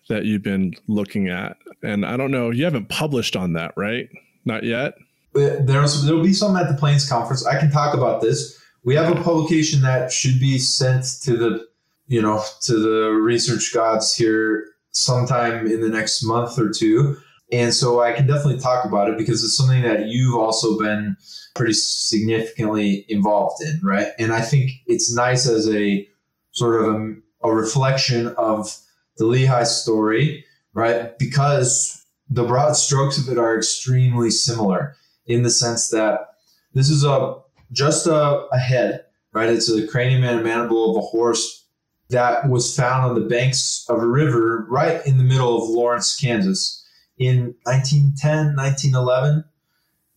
[0.09, 4.09] that you've been looking at, and I don't know, you haven't published on that, right?
[4.45, 4.95] Not yet.
[5.35, 7.47] There's there'll be some at the Plains Conference.
[7.47, 8.61] I can talk about this.
[8.85, 11.67] We have a publication that should be sent to the,
[12.09, 17.17] you know, to the research gods here sometime in the next month or two.
[17.51, 21.17] And so I can definitely talk about it because it's something that you've also been
[21.55, 24.09] pretty significantly involved in, right?
[24.19, 26.07] And I think it's nice as a
[26.51, 28.77] sort of a, a reflection of
[29.17, 31.19] the Lehi story, right?
[31.19, 36.35] Because the broad strokes of it are extremely similar in the sense that
[36.75, 37.37] this is a
[37.73, 39.49] just a, a head, right?
[39.49, 41.67] It's a cranium and a mandible of a horse
[42.11, 46.19] that was found on the banks of a river right in the middle of Lawrence,
[46.19, 46.85] Kansas
[47.19, 49.45] in 1910, 1911.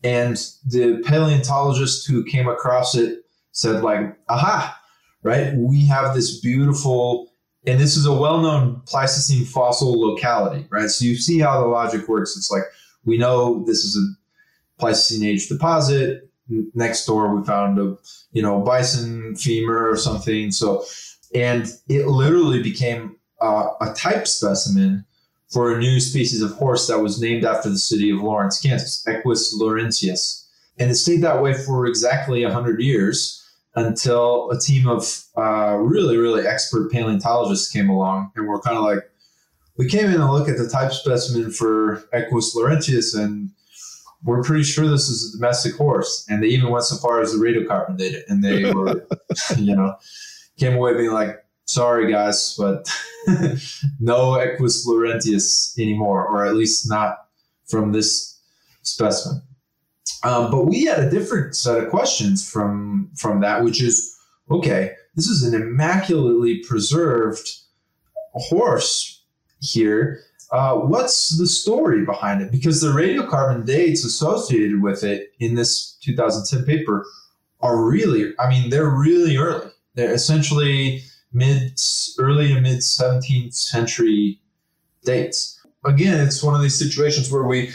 [0.03, 4.77] And the paleontologist who came across it said, like, aha,
[5.25, 5.55] right?
[5.55, 7.31] We have this beautiful,
[7.65, 10.87] and this is a well known Pleistocene fossil locality, right?
[10.87, 12.37] So you see how the logic works.
[12.37, 12.63] It's like,
[13.05, 16.29] we know this is a Pleistocene age deposit.
[16.75, 17.97] Next door, we found a,
[18.33, 20.51] you know, bison femur or something.
[20.51, 20.85] So,
[21.33, 25.05] and it literally became a type specimen
[25.49, 29.03] for a new species of horse that was named after the city of Lawrence, Kansas,
[29.07, 30.47] Equus laurentius.
[30.77, 33.41] And it stayed that way for exactly 100 years
[33.75, 38.83] until a team of uh, really, really expert paleontologists came along and were kind of
[38.83, 38.99] like,
[39.77, 43.49] we came in and looked at the type specimen for Equus laurentius and
[44.23, 46.25] we're pretty sure this is a domestic horse.
[46.29, 48.25] And they even went so far as to radiocarbon date it.
[48.27, 49.05] And they were,
[49.57, 49.95] you know,
[50.57, 52.89] came away being like, sorry guys, but
[53.99, 57.27] no Equus laurentius anymore, or at least not
[57.65, 58.39] from this
[58.83, 59.41] specimen.
[60.25, 64.17] Um, but we had a different set of questions from from that, which is
[64.49, 64.93] okay.
[65.13, 67.47] This is an immaculately preserved
[68.33, 69.21] horse
[69.61, 70.21] here.
[70.51, 72.51] Uh, what's the story behind it?
[72.51, 77.05] Because the radiocarbon dates associated with it in this 2010 paper
[77.61, 79.69] are really, I mean, they're really early.
[79.93, 81.79] They're essentially mid,
[82.17, 84.39] early to mid 17th century
[85.03, 85.59] dates.
[85.85, 87.71] Again, it's one of these situations where we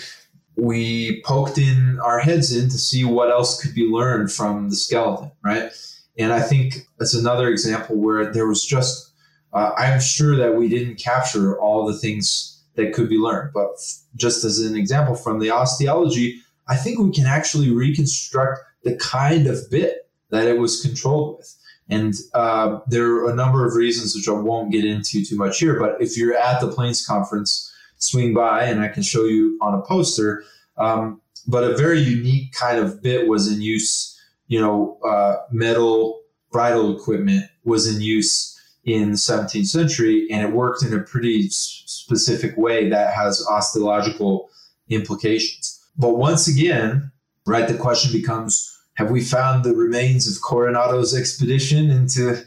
[0.60, 4.76] we poked in our heads in to see what else could be learned from the
[4.76, 5.72] skeleton, right?
[6.18, 9.12] And I think it's another example where there was just,
[9.54, 13.52] uh, I'm sure that we didn't capture all the things that could be learned.
[13.54, 13.70] But
[14.16, 19.46] just as an example from the osteology, I think we can actually reconstruct the kind
[19.46, 21.56] of bit that it was controlled with.
[21.88, 25.58] And uh, there are a number of reasons which I won't get into too much
[25.58, 25.78] here.
[25.78, 27.69] But if you're at the Plains Conference,
[28.00, 30.44] swing by and I can show you on a poster.
[30.76, 34.16] Um, but a very unique kind of bit was in use.
[34.48, 40.52] You know, uh, metal bridle equipment was in use in the 17th century, and it
[40.52, 44.50] worked in a pretty specific way that has osteological
[44.88, 45.80] implications.
[45.96, 47.12] But once again,
[47.46, 52.44] right, the question becomes have we found the remains of Coronado's expedition into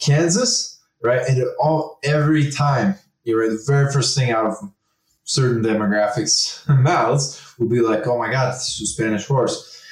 [0.00, 0.78] Kansas?
[1.02, 1.22] Right.
[1.28, 4.54] And all every time, you know, the very first thing out of
[5.24, 9.82] certain demographics mouths will be like, oh my God, this was Spanish horse.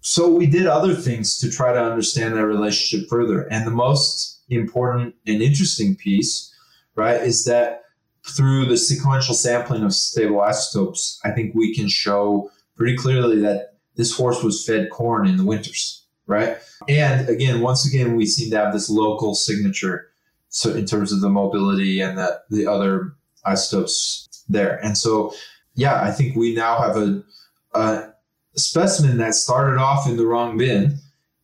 [0.00, 3.42] So we did other things to try to understand that relationship further.
[3.52, 6.54] And the most important and interesting piece,
[6.94, 7.82] right, is that
[8.26, 13.74] through the sequential sampling of stable isotopes, I think we can show pretty clearly that
[13.96, 16.56] this horse was fed corn in the winters, right?
[16.88, 20.08] And again, once again, we seem to have this local signature.
[20.48, 23.14] So in terms of the mobility and that the other
[23.44, 24.82] isotopes there.
[24.84, 25.32] And so,
[25.74, 27.22] yeah, I think we now have a,
[27.74, 28.12] a
[28.56, 30.98] specimen that started off in the wrong bin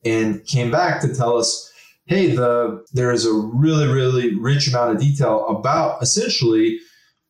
[0.05, 1.73] and came back to tell us,
[2.07, 6.79] hey, the there is a really, really rich amount of detail about essentially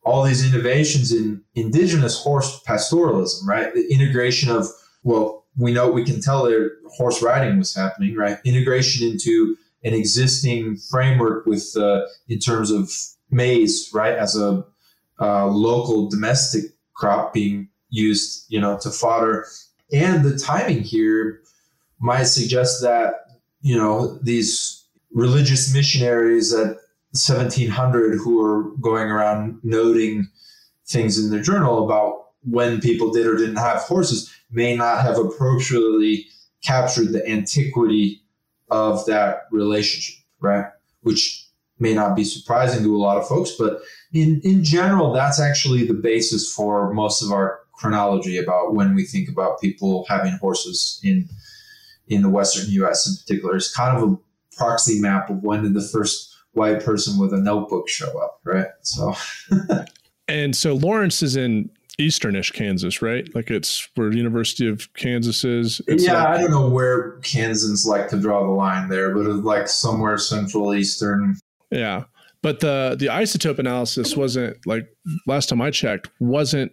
[0.03, 3.73] all these innovations in indigenous horse pastoralism, right?
[3.73, 4.67] The integration of,
[5.03, 8.37] well, we know we can tell that horse riding was happening, right?
[8.45, 12.89] Integration into an existing framework with, uh, in terms of
[13.31, 14.63] maize, right, as a
[15.19, 19.45] uh, local domestic crop being used, you know, to fodder.
[19.91, 21.41] And the timing here
[21.99, 26.77] might suggest that, you know, these religious missionaries at
[27.11, 30.27] 1700 who are going around noting
[30.87, 35.17] things in their journal about when people did or didn't have horses may not have
[35.17, 36.27] appropriately
[36.63, 38.21] captured the antiquity
[38.69, 40.65] of that relationship, right?
[41.01, 41.46] Which
[41.79, 43.81] may not be surprising to a lot of folks, but
[44.13, 49.05] in in general, that's actually the basis for most of our chronology about when we
[49.05, 51.29] think about people having horses in
[52.07, 53.07] in the Western U.S.
[53.07, 53.55] in particular.
[53.55, 54.17] It's kind of a
[54.55, 58.67] proxy map of when did the first white person with a notebook show up, right?
[58.81, 59.13] So,
[60.27, 63.33] and so Lawrence is in easternish Kansas, right?
[63.33, 65.81] Like it's where University of Kansas is.
[65.87, 69.29] It's yeah, like, I don't know where Kansans like to draw the line there, but
[69.29, 71.37] it's like somewhere central eastern.
[71.71, 72.03] Yeah.
[72.41, 74.87] But the the isotope analysis wasn't like
[75.25, 76.71] last time I checked wasn't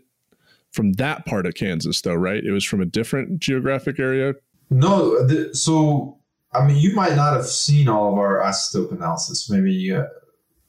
[0.73, 2.45] from that part of Kansas though, right?
[2.45, 4.35] It was from a different geographic area.
[4.71, 6.19] No, the, so
[6.53, 9.49] I mean, you might not have seen all of our isotope analysis.
[9.51, 10.05] Maybe, uh,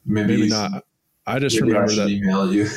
[0.04, 0.84] maybe, maybe not.
[1.26, 2.08] I just remember I that.
[2.08, 2.68] Email you.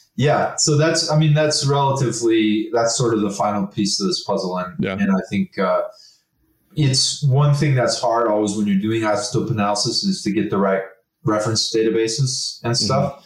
[0.16, 4.24] yeah, so that's I mean that's relatively that's sort of the final piece of this
[4.24, 4.98] puzzle, and yeah.
[4.98, 5.58] and I think.
[5.58, 5.82] Uh,
[6.78, 10.58] it's one thing that's hard always when you're doing isotope analysis is to get the
[10.58, 10.82] right
[11.24, 12.84] reference databases and mm-hmm.
[12.84, 13.12] stuff.
[13.14, 13.24] Mm-hmm.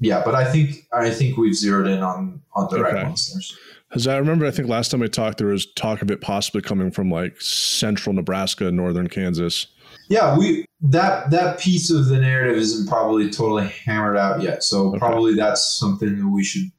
[0.00, 2.94] Yeah, but I think I think we've zeroed in on on the okay.
[2.94, 3.56] right ones.
[3.88, 6.60] Because I remember, I think last time we talked, there was talk of it possibly
[6.60, 9.66] coming from like central Nebraska, northern Kansas.
[10.08, 14.62] Yeah, we that that piece of the narrative isn't probably totally hammered out yet.
[14.62, 14.98] So okay.
[14.98, 16.70] probably that's something that we should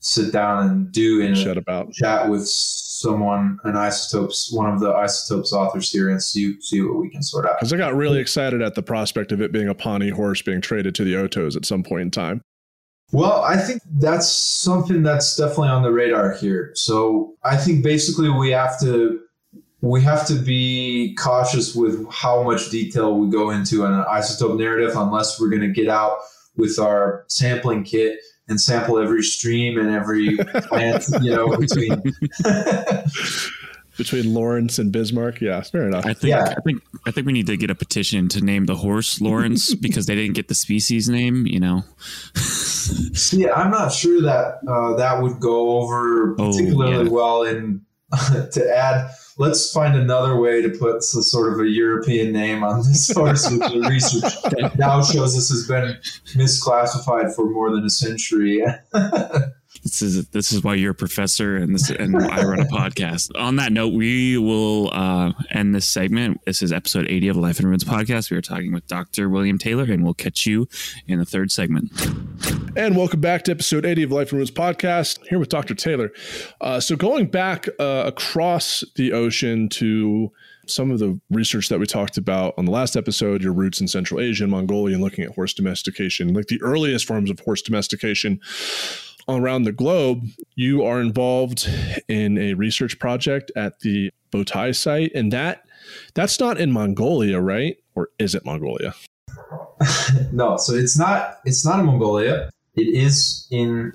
[0.00, 2.46] sit down and do and chat about chat with
[3.00, 7.22] someone, an isotopes, one of the isotopes authors here, and see see what we can
[7.22, 7.58] sort out.
[7.58, 10.60] Because I got really excited at the prospect of it being a Pawnee horse being
[10.60, 12.42] traded to the Otos at some point in time.
[13.12, 16.72] Well, I think that's something that's definitely on the radar here.
[16.74, 19.20] So I think basically we have to
[19.80, 24.94] we have to be cautious with how much detail we go into an isotope narrative
[24.94, 26.18] unless we're going to get out
[26.56, 28.18] with our sampling kit
[28.50, 32.02] and sample every stream and every plant, you know, between
[33.96, 35.40] between Lawrence and Bismarck.
[35.40, 36.04] Yeah, fair enough.
[36.04, 36.54] I think yeah.
[36.56, 39.74] I think I think we need to get a petition to name the horse Lawrence
[39.86, 41.46] because they didn't get the species name.
[41.46, 41.84] You know.
[42.34, 47.08] See, I'm not sure that uh, that would go over oh, particularly oh, yeah.
[47.08, 47.82] well in
[48.52, 49.10] to add
[49.40, 53.72] let's find another way to put sort of a European name on this horse, which
[53.72, 55.96] the research that now shows this has been
[56.36, 58.62] misclassified for more than a century.
[59.84, 63.30] This is this is why you're a professor and this and I run a podcast.
[63.38, 66.40] On that note, we will uh, end this segment.
[66.44, 68.30] This is episode 80 of Life in Ruins podcast.
[68.30, 69.28] We are talking with Dr.
[69.28, 70.68] William Taylor, and we'll catch you
[71.06, 71.92] in the third segment.
[72.76, 75.24] And welcome back to episode 80 of Life in Ruins podcast.
[75.28, 75.74] Here with Dr.
[75.74, 76.12] Taylor.
[76.60, 80.32] Uh, so going back uh, across the ocean to
[80.66, 83.88] some of the research that we talked about on the last episode, your roots in
[83.88, 87.62] Central Asia and Mongolia, and looking at horse domestication, like the earliest forms of horse
[87.62, 88.40] domestication
[89.36, 91.68] around the globe, you are involved
[92.08, 95.64] in a research project at the Botai site, and that
[96.14, 97.76] that's not in Mongolia, right?
[97.94, 98.94] Or is it Mongolia?
[100.32, 101.40] no, so it's not.
[101.44, 102.50] It's not in Mongolia.
[102.76, 103.92] It is in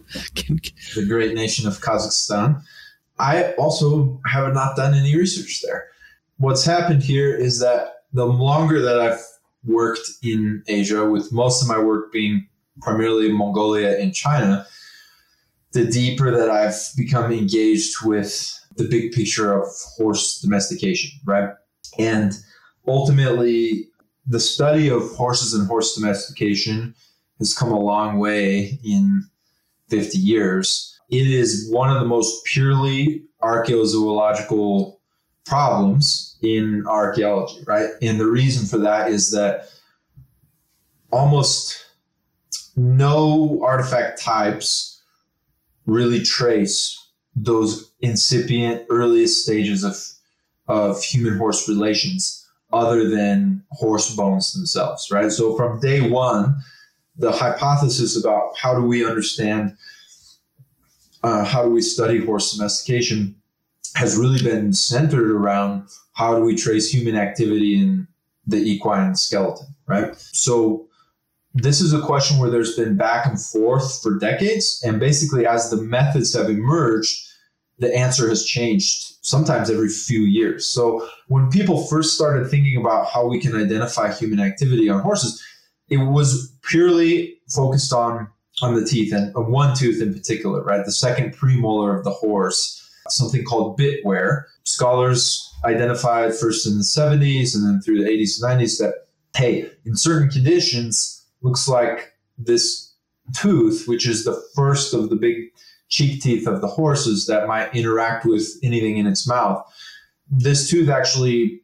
[0.95, 2.61] the great nation of Kazakhstan.
[3.17, 5.87] I also have not done any research there.
[6.37, 9.21] What's happened here is that the longer that I've
[9.65, 12.47] worked in Asia, with most of my work being
[12.81, 14.67] primarily Mongolia and China,
[15.75, 19.67] the deeper that I've become engaged with the big picture of
[19.97, 21.49] horse domestication, right?
[21.99, 22.31] And
[22.87, 23.89] ultimately,
[24.25, 26.95] the study of horses and horse domestication
[27.39, 29.25] has come a long way in
[29.89, 30.97] 50 years.
[31.09, 34.95] It is one of the most purely archaeozoological
[35.45, 37.89] problems in archaeology, right?
[38.01, 39.67] And the reason for that is that
[41.11, 41.85] almost
[42.77, 44.94] no artifact types
[45.85, 47.01] really trace
[47.35, 49.97] those incipient earliest stages of
[50.67, 55.31] of human horse relations other than horse bones themselves right?
[55.31, 56.57] So from day one
[57.17, 59.77] the hypothesis about how do we understand
[61.23, 63.35] uh, how do we study horse domestication
[63.95, 68.07] has really been centered around how do we trace human activity in
[68.47, 70.15] the equine skeleton right?
[70.17, 70.87] So
[71.55, 74.81] this is a question where there's been back and forth for decades.
[74.85, 77.17] And basically, as the methods have emerged,
[77.79, 80.65] the answer has changed sometimes every few years.
[80.65, 85.41] So when people first started thinking about how we can identify human activity on horses,
[85.89, 88.27] it was purely focused on
[88.61, 90.85] on the teeth and on one tooth in particular, right?
[90.85, 94.47] The second premolar of the horse, something called bit wear.
[94.63, 98.93] Scholars identified first in the 70s and then through the 80s and 90s that
[99.35, 102.93] hey, in certain conditions, looks like this
[103.35, 105.37] tooth, which is the first of the big
[105.89, 109.63] cheek teeth of the horses that might interact with anything in its mouth.
[110.29, 111.61] This tooth actually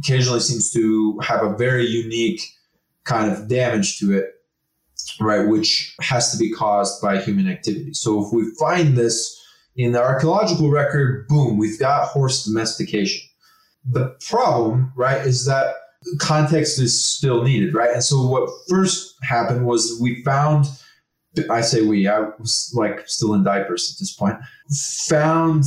[0.00, 2.42] occasionally seems to have a very unique
[3.04, 4.26] kind of damage to it,
[5.20, 7.94] right, which has to be caused by human activity.
[7.94, 9.40] So if we find this
[9.76, 13.22] in the archaeological record, boom, we've got horse domestication.
[13.88, 15.74] The problem, right, is that
[16.18, 17.92] context is still needed, right?
[17.92, 20.66] And so what first happened was we found,
[21.50, 24.36] I say we, I was like still in diapers at this point,
[25.08, 25.64] found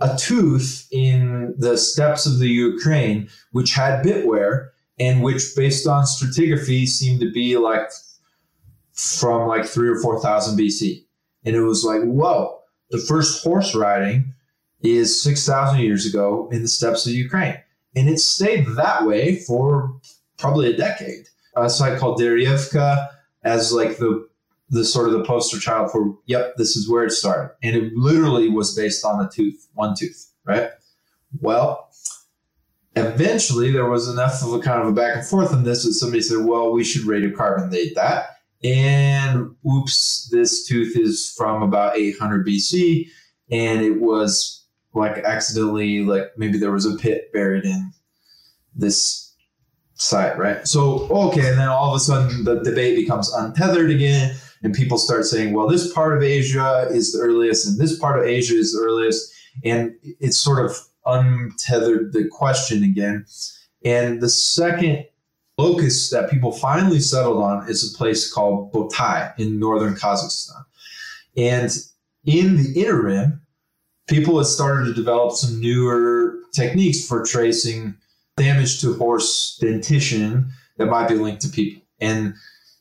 [0.00, 5.86] a tooth in the steppes of the Ukraine which had bit wear and which, based
[5.86, 7.88] on stratigraphy, seemed to be like
[8.92, 11.04] from like three or four thousand BC.
[11.44, 12.58] And it was like, whoa,
[12.90, 14.34] the first horse riding
[14.82, 17.58] is six thousand years ago in the steppes of Ukraine
[17.98, 19.98] and it stayed that way for
[20.38, 21.26] probably a decade.
[21.56, 23.08] A site called Deryevka
[23.42, 24.28] as like the
[24.70, 27.92] the sort of the poster child for yep, this is where it started, and it
[27.94, 30.70] literally was based on a tooth, one tooth, right?
[31.40, 31.90] Well,
[32.94, 35.94] eventually there was enough of a kind of a back and forth on this that
[35.94, 38.36] somebody said, well, we should radiocarbon date that.
[38.62, 43.08] And oops, this tooth is from about 800 BC,
[43.50, 44.57] and it was
[44.94, 47.92] like accidentally like maybe there was a pit buried in
[48.74, 49.34] this
[49.94, 50.66] site, right?
[50.66, 54.98] So okay, and then all of a sudden the debate becomes untethered again, and people
[54.98, 58.54] start saying, well, this part of Asia is the earliest, and this part of Asia
[58.54, 59.32] is the earliest,
[59.64, 60.76] and it's sort of
[61.06, 63.24] untethered the question again.
[63.84, 65.06] And the second
[65.56, 70.64] locus that people finally settled on is a place called Botai in northern Kazakhstan.
[71.36, 71.70] And
[72.24, 73.40] in the interim,
[74.08, 77.94] people had started to develop some newer techniques for tracing
[78.36, 81.82] damage to horse dentition that might be linked to people.
[82.00, 82.34] And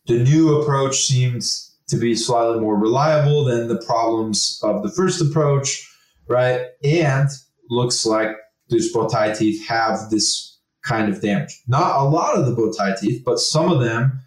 [0.07, 5.21] the new approach seems to be slightly more reliable than the problems of the first
[5.21, 5.89] approach,
[6.27, 6.61] right?
[6.83, 7.29] And
[7.69, 8.29] looks like
[8.69, 11.61] these Botai teeth have this kind of damage.
[11.67, 14.21] Not a lot of the Botai teeth, but some of them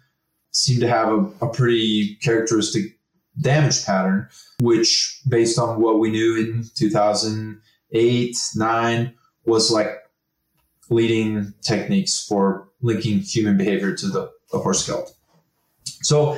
[0.51, 2.97] seem to have a, a pretty characteristic
[3.41, 4.27] damage pattern,
[4.59, 9.13] which, based on what we knew in 2008, 9,
[9.45, 9.89] was like
[10.89, 15.13] leading techniques for linking human behavior to the, the horse skeleton.
[16.01, 16.37] So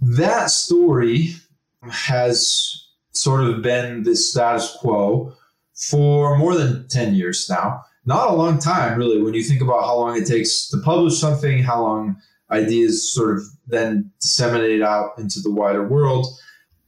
[0.00, 1.34] that story
[1.82, 5.34] has sort of been the status quo
[5.74, 7.84] for more than 10 years now.
[8.06, 11.18] Not a long time, really, when you think about how long it takes to publish
[11.18, 12.16] something, how long
[12.50, 16.26] ideas sort of then disseminate out into the wider world.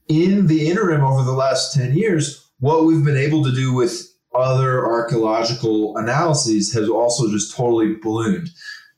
[0.07, 4.09] In the interim, over the last 10 years, what we've been able to do with
[4.35, 8.49] other archaeological analyses has also just totally ballooned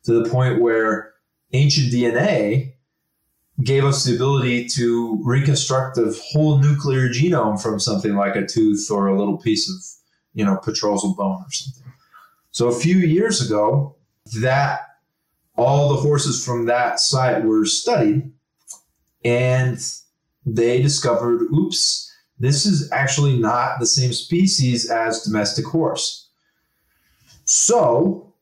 [0.04, 1.14] to the point where
[1.54, 2.74] ancient DNA
[3.64, 8.90] gave us the ability to reconstruct the whole nuclear genome from something like a tooth
[8.92, 9.76] or a little piece of,
[10.34, 11.92] you know, petrosal bone or something.
[12.52, 13.96] So a few years ago,
[14.42, 14.82] that
[15.58, 18.32] all the horses from that site were studied
[19.24, 19.80] and
[20.46, 26.30] they discovered, oops, this is actually not the same species as domestic horse.
[27.46, 28.34] So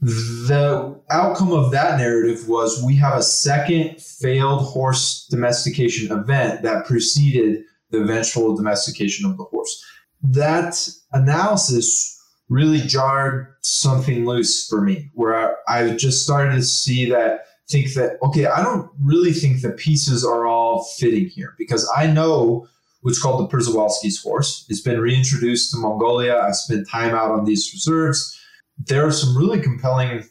[0.00, 6.86] the outcome of that narrative was we have a second failed horse domestication event that
[6.86, 9.84] preceded the eventual domestication of the horse.
[10.22, 12.15] That analysis
[12.48, 17.94] really jarred something loose for me, where I, I just started to see that, think
[17.94, 22.68] that, okay, I don't really think the pieces are all fitting here because I know
[23.00, 24.64] what's called the Przewalski's horse.
[24.68, 26.40] It's been reintroduced to Mongolia.
[26.40, 28.36] I spent time out on these reserves
[28.78, 30.24] there are some really compelling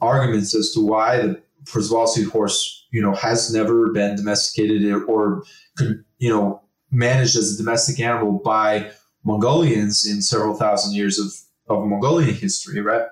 [0.00, 5.44] arguments as to why the Przewalski horse, you know, has never been domesticated or
[5.76, 8.90] could, you know, managed as a domestic animal by
[9.24, 11.32] Mongolians in several thousand years of,
[11.74, 13.06] of Mongolian history, right?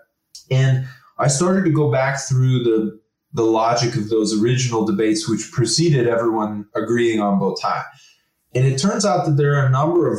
[0.50, 0.86] And
[1.18, 3.00] I started to go back through the
[3.34, 7.82] the logic of those original debates which preceded everyone agreeing on Botai.
[8.54, 10.18] And it turns out that there are a number of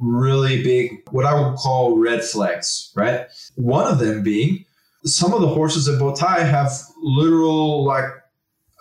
[0.00, 3.26] really big, what I would call red flags, right?
[3.54, 4.64] One of them being
[5.04, 8.04] some of the horses at Botai have literal, like,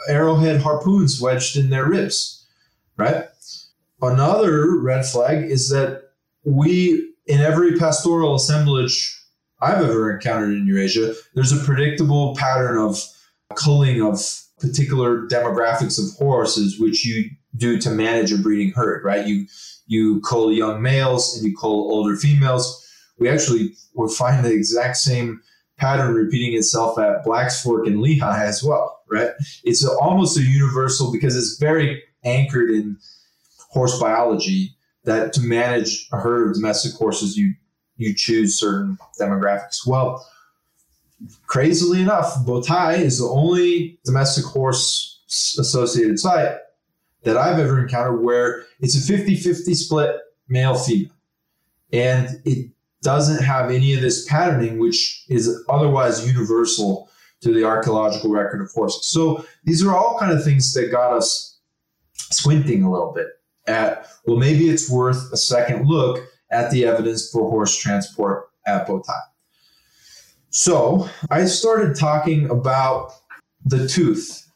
[0.07, 2.45] arrowhead harpoons wedged in their ribs,
[2.97, 3.25] right?
[4.01, 5.98] Another red flag is that
[6.43, 9.15] we, in every pastoral assemblage
[9.61, 13.03] I've ever encountered in Eurasia, there's a predictable pattern of
[13.55, 14.21] culling of
[14.59, 19.25] particular demographics of horses, which you do to manage a breeding herd, right?
[19.25, 19.47] You
[19.87, 22.85] you cull young males and you cull older females.
[23.17, 25.41] We actually would find the exact same
[25.77, 29.31] pattern repeating itself at Black's Fork and Lehi as well, right?
[29.63, 32.97] It's almost a universal because it's very anchored in
[33.71, 37.53] horse biology that to manage a herd of domestic horses, you
[37.97, 39.85] you choose certain demographics.
[39.85, 40.25] Well,
[41.47, 46.57] crazily enough, Botai is the only domestic horse associated site
[47.23, 50.15] that I've ever encountered where it's a 50 50 split
[50.47, 51.11] male female.
[51.91, 52.71] And it
[53.01, 57.09] doesn't have any of this patterning, which is otherwise universal
[57.41, 59.05] to the archaeological record of horses.
[59.05, 61.57] So these are all kind of things that got us
[62.31, 63.27] squinting a little bit
[63.67, 68.87] at, well, maybe it's worth a second look at the evidence for horse transport at
[68.87, 69.19] Botai.
[70.49, 73.11] So I started talking about
[73.65, 74.49] the tooth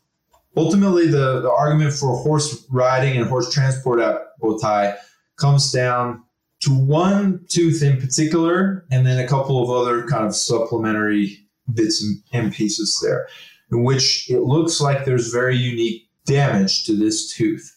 [0.56, 4.96] ultimately the, the argument for horse riding and horse transport at Botai
[5.38, 6.24] comes down
[6.62, 11.40] to one tooth in particular, and then a couple of other kind of supplementary
[11.74, 13.28] bits and pieces there,
[13.72, 17.73] in which it looks like there's very unique damage to this tooth.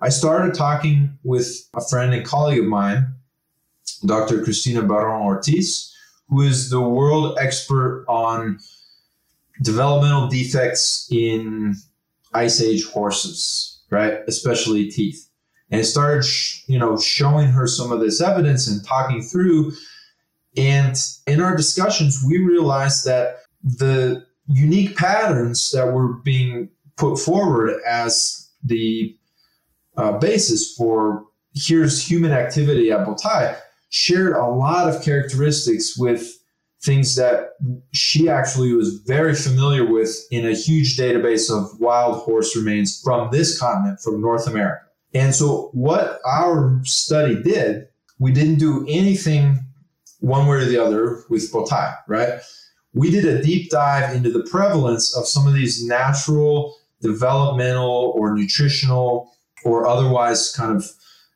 [0.00, 3.14] I started talking with a friend and colleague of mine,
[4.06, 4.42] Dr.
[4.42, 5.94] Christina Barrón-Ortiz,
[6.28, 8.58] who is the world expert on
[9.62, 11.74] developmental defects in
[12.32, 14.20] ice age horses, right?
[14.26, 15.28] Especially teeth.
[15.70, 16.24] And it started,
[16.66, 19.72] you know, showing her some of this evidence and talking through.
[20.56, 20.96] And
[21.26, 28.50] in our discussions, we realized that the unique patterns that were being put forward as
[28.62, 29.16] the
[29.96, 31.24] uh, basis for
[31.54, 33.56] here's human activity at Botai
[33.90, 36.36] shared a lot of characteristics with
[36.82, 37.50] things that
[37.92, 43.30] she actually was very familiar with in a huge database of wild horse remains from
[43.30, 44.84] this continent, from North America.
[45.14, 47.88] And so, what our study did,
[48.18, 49.60] we didn't do anything
[50.18, 52.40] one way or the other with Botai, right?
[52.94, 58.34] We did a deep dive into the prevalence of some of these natural, developmental, or
[58.34, 59.32] nutritional,
[59.64, 60.90] or otherwise kind of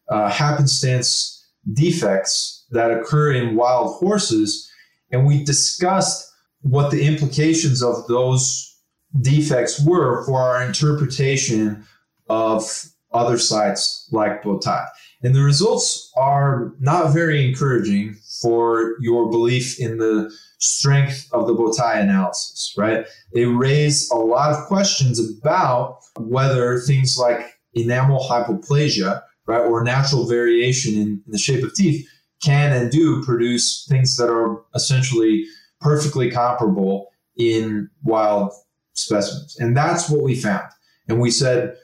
[0.09, 4.69] uh, happenstance defects that occur in wild horses
[5.11, 6.31] and we discussed
[6.63, 8.77] what the implications of those
[9.23, 11.85] defects were for our interpretation
[12.29, 14.87] of other sites like Botai.
[15.23, 21.55] And the results are not very encouraging for your belief in the strength of the
[21.55, 23.07] Botai analysis, right?
[23.33, 30.27] They raise a lot of questions about whether things like enamel hypoplasia right, or natural
[30.27, 32.09] variation in, in the shape of teeth
[32.43, 35.45] can and do produce things that are essentially
[35.81, 38.53] perfectly comparable in wild
[38.93, 39.57] specimens.
[39.59, 40.69] And that's what we found.
[41.09, 41.77] And we said,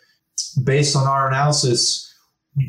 [0.63, 2.13] based on our analysis,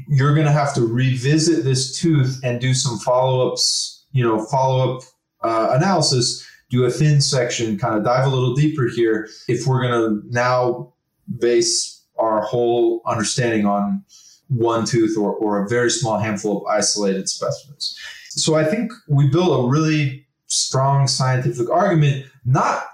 [0.07, 4.43] you're going to have to revisit this tooth and do some follow ups, you know,
[4.45, 5.03] follow up
[5.41, 9.82] uh, analysis, do a thin section, kind of dive a little deeper here if we're
[9.82, 10.91] going to now
[11.39, 14.03] base our whole understanding on
[14.47, 17.97] one tooth or, or a very small handful of isolated specimens.
[18.30, 22.86] So I think we built a really strong scientific argument, not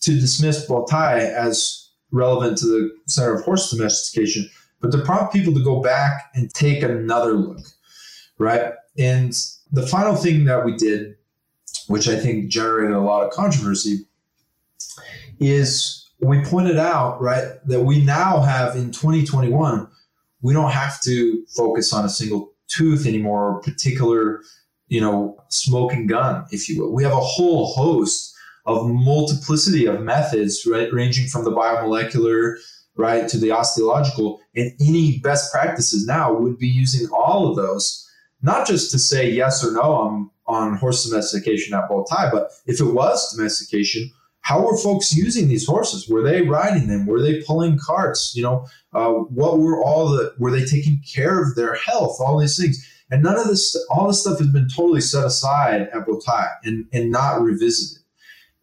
[0.00, 4.48] to dismiss Botai as relevant to the Center of Horse Domestication,
[4.80, 7.64] but to prompt people to go back and take another look,
[8.38, 8.72] right?
[8.98, 9.32] And
[9.72, 11.16] the final thing that we did,
[11.86, 14.06] which I think generated a lot of controversy,
[15.40, 19.88] is we pointed out, right, that we now have in 2021,
[20.42, 24.42] we don't have to focus on a single tooth anymore or particular,
[24.88, 26.92] you know, smoking gun, if you will.
[26.92, 28.34] We have a whole host
[28.66, 32.56] of multiplicity of methods, right, ranging from the biomolecular,
[32.96, 38.06] right, to the osteological, and any best practices now would be using all of those,
[38.42, 42.80] not just to say yes or no on on horse domestication at Botai, but if
[42.80, 44.10] it was domestication,
[44.48, 46.08] how were folks using these horses?
[46.08, 47.04] Were they riding them?
[47.04, 48.34] Were they pulling carts?
[48.34, 50.32] You know, uh, what were all the?
[50.38, 52.16] Were they taking care of their health?
[52.18, 55.82] All these things, and none of this, all this stuff has been totally set aside
[55.82, 58.02] at Botai and and not revisited.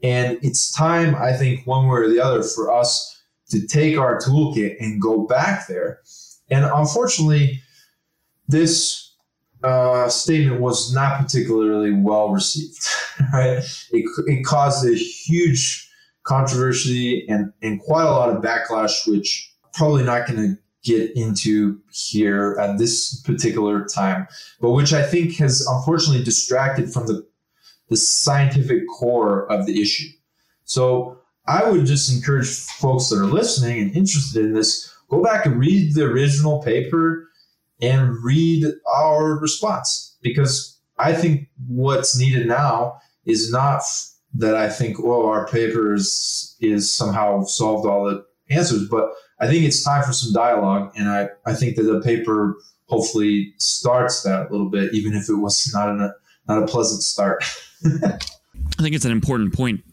[0.02, 3.22] And it's time, I think, one way or the other, for us
[3.52, 6.00] to take our toolkit and go back there.
[6.50, 7.62] And unfortunately,
[8.48, 9.05] this
[9.66, 12.84] uh, statement was not particularly well received.
[13.32, 13.64] Right?
[13.92, 15.90] It, it caused a huge
[16.24, 21.80] controversy and, and quite a lot of backlash, which probably not going to get into
[21.94, 24.28] here at this particular time,
[24.60, 27.26] but which I think has unfortunately distracted from the
[27.90, 30.10] the scientific core of the issue.
[30.66, 35.46] So I would just encourage folks that are listening and interested in this, go back
[35.46, 37.25] and read the original paper
[37.82, 43.82] and read our response because I think what's needed now is not
[44.36, 49.48] that I think, oh, our paper is, is somehow solved all the answers, but I
[49.48, 50.92] think it's time for some dialogue.
[50.96, 52.56] And I, I think that the paper
[52.88, 56.14] hopefully starts that a little bit, even if it was not, a
[56.48, 57.44] not a pleasant start.
[57.86, 59.84] I think it's an important point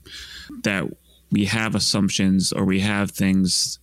[0.64, 0.84] that
[1.30, 3.78] we have assumptions or we have things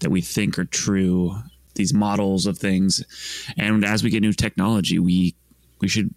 [0.00, 1.36] that we think are true,
[1.74, 3.04] these models of things,
[3.56, 5.34] and as we get new technology, we
[5.80, 6.14] we should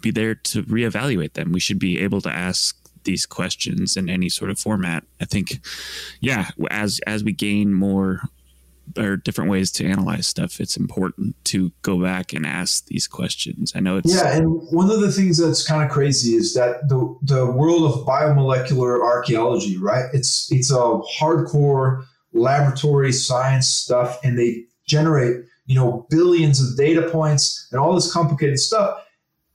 [0.00, 1.52] be there to reevaluate them.
[1.52, 5.04] We should be able to ask these questions in any sort of format.
[5.20, 5.60] I think,
[6.20, 8.20] yeah, as as we gain more
[8.96, 13.72] or different ways to analyze stuff, it's important to go back and ask these questions.
[13.74, 16.88] I know it's yeah, and one of the things that's kind of crazy is that
[16.88, 20.06] the the world of biomolecular archaeology, right?
[20.12, 27.08] It's it's a hardcore laboratory science stuff, and they generate you know billions of data
[27.10, 29.04] points and all this complicated stuff,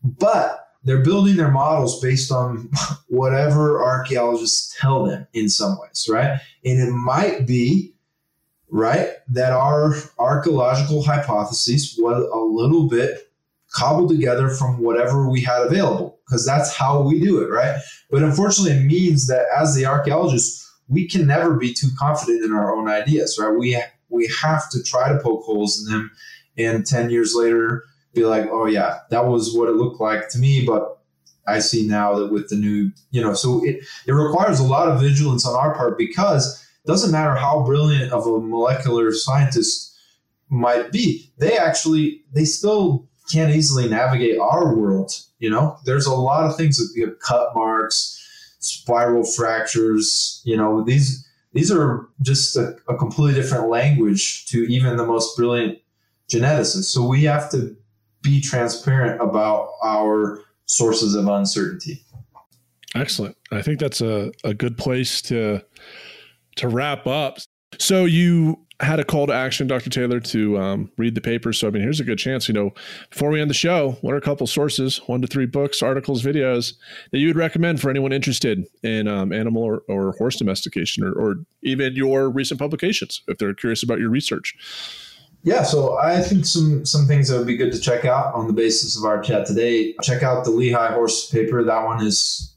[0.03, 2.69] but they're building their models based on
[3.07, 6.39] whatever archaeologists tell them in some ways, right?
[6.65, 7.93] And it might be
[8.71, 9.09] right?
[9.27, 13.29] That our archaeological hypotheses was a little bit
[13.69, 17.79] cobbled together from whatever we had available, because that's how we do it, right?
[18.09, 22.53] But unfortunately, it means that as the archaeologists, we can never be too confident in
[22.53, 23.55] our own ideas, right?
[23.55, 26.11] We we have to try to poke holes in them,
[26.57, 30.39] and ten years later, be like, oh yeah, that was what it looked like to
[30.39, 30.99] me, but
[31.47, 34.89] I see now that with the new, you know, so it, it requires a lot
[34.89, 39.91] of vigilance on our part because it doesn't matter how brilliant of a molecular scientist
[40.51, 45.77] might be they actually they still can't easily navigate our world you know?
[45.85, 48.17] There's a lot of things that you have cut marks
[48.59, 54.95] spiral fractures you know these these are just a, a completely different language to even
[54.97, 55.79] the most brilliant
[56.29, 56.85] geneticists.
[56.85, 57.75] So we have to
[58.21, 62.03] be transparent about our sources of uncertainty.
[62.95, 63.37] Excellent.
[63.51, 65.61] I think that's a, a good place to
[66.57, 67.37] to wrap up,
[67.79, 69.89] so you had a call to action, Dr.
[69.89, 71.53] Taylor, to um, read the paper.
[71.53, 72.47] So I mean, here's a good chance.
[72.47, 72.73] You know,
[73.09, 76.23] before we end the show, what are a couple sources, one to three books, articles,
[76.23, 76.73] videos
[77.11, 81.13] that you would recommend for anyone interested in um, animal or, or, horse domestication, or,
[81.13, 84.55] or even your recent publications, if they're curious about your research?
[85.43, 88.47] Yeah, so I think some some things that would be good to check out on
[88.47, 89.95] the basis of our chat today.
[90.03, 91.63] Check out the Lehi horse paper.
[91.63, 92.55] That one is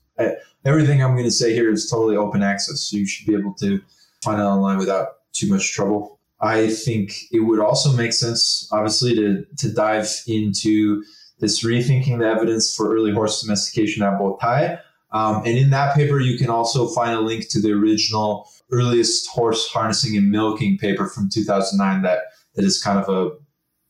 [0.64, 2.80] everything I'm going to say here is totally open access.
[2.80, 3.80] So you should be able to
[4.22, 6.13] find it online without too much trouble.
[6.40, 11.02] I think it would also make sense, obviously, to, to dive into
[11.38, 14.80] this rethinking the evidence for early horse domestication at Botai.
[15.12, 19.28] Um, and in that paper, you can also find a link to the original earliest
[19.30, 22.20] horse harnessing and milking paper from 2009 that,
[22.54, 23.30] that is kind of a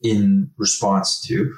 [0.03, 1.53] in response to.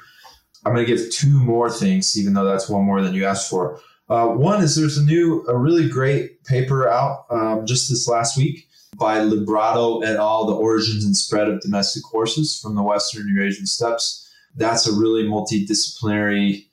[0.65, 3.49] I'm going to give two more things, even though that's one more than you asked
[3.49, 3.79] for.
[4.09, 8.37] Uh, one is there's a new, a really great paper out um, just this last
[8.37, 13.27] week by Librado et al., The Origins and Spread of Domestic Horses from the Western
[13.27, 14.29] Eurasian Steppes.
[14.55, 16.67] That's a really multidisciplinary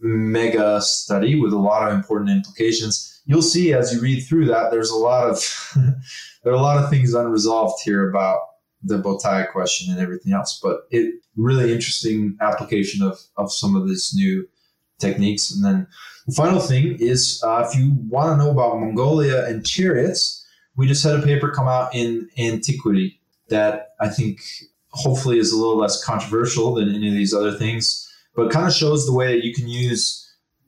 [0.00, 3.20] mega study with a lot of important implications.
[3.26, 5.72] You'll see as you read through that, there's a lot of
[6.44, 8.40] there are a lot of things unresolved here about
[8.82, 10.58] the Botai question and everything else.
[10.62, 14.48] But it really interesting application of of some of these new
[14.98, 15.50] techniques.
[15.50, 15.86] And then
[16.26, 20.45] the final thing is, uh, if you want to know about Mongolia and chariots,
[20.76, 24.40] we just had a paper come out in Antiquity that I think
[24.90, 28.72] hopefully is a little less controversial than any of these other things, but kind of
[28.72, 30.22] shows the way that you can use,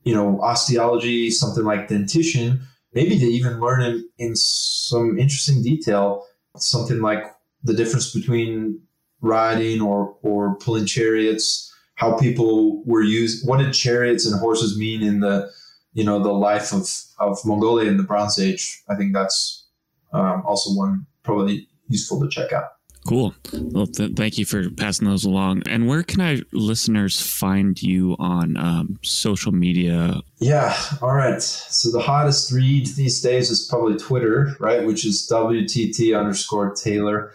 [0.04, 2.60] you know, osteology, something like dentition,
[2.92, 6.24] maybe to even learn in, in some interesting detail,
[6.56, 7.24] something like
[7.64, 8.80] the difference between
[9.20, 15.02] riding or, or pulling chariots, how people were used, what did chariots and horses mean
[15.02, 15.50] in the,
[15.92, 16.88] you know, the life of,
[17.18, 18.82] of Mongolia in the Bronze Age.
[18.88, 19.57] I think that's
[20.12, 22.64] um, also one probably useful to check out.
[23.06, 23.34] Cool.
[23.54, 25.62] Well, th- thank you for passing those along.
[25.66, 30.20] And where can our listeners find you on um, social media?
[30.40, 30.76] Yeah.
[31.00, 31.40] All right.
[31.40, 34.84] So the hottest read these days is probably Twitter, right?
[34.84, 37.32] Which is WTT underscore Taylor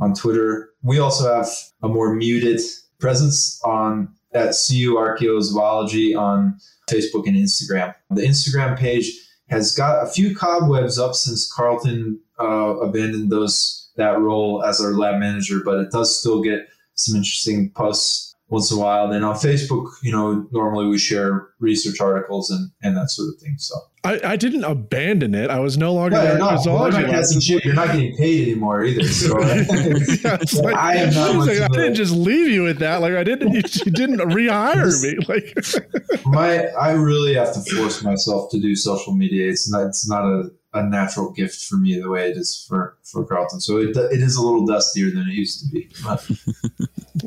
[0.00, 0.70] on Twitter.
[0.82, 1.48] We also have
[1.82, 2.60] a more muted
[2.98, 6.58] presence on at CU Archaeozoology on
[6.90, 7.94] Facebook and Instagram.
[8.10, 9.12] The Instagram page
[9.52, 14.94] has got a few cobwebs up since Carlton uh, abandoned those that role as our
[14.94, 19.04] lab manager, but it does still get some interesting posts once in a while.
[19.04, 23.30] And then on Facebook, you know, normally we share research articles and, and that sort
[23.32, 23.54] of thing.
[23.56, 23.74] So
[24.04, 25.48] I, I didn't abandon it.
[25.48, 26.38] I was no longer no, there.
[26.38, 27.34] No, well, not
[27.64, 29.04] you're not getting paid anymore either.
[29.04, 31.46] So yeah, like, I am not.
[31.46, 33.00] Like, I didn't just leave you with that.
[33.00, 33.52] Like I didn't.
[33.54, 35.18] You, you didn't rehire me.
[35.32, 39.48] Like my, I really have to force myself to do social media.
[39.48, 39.86] It's not.
[39.86, 43.60] It's not a a natural gift for me the way it is for for Carlton.
[43.60, 45.88] So it, it is a little dustier than it used to be.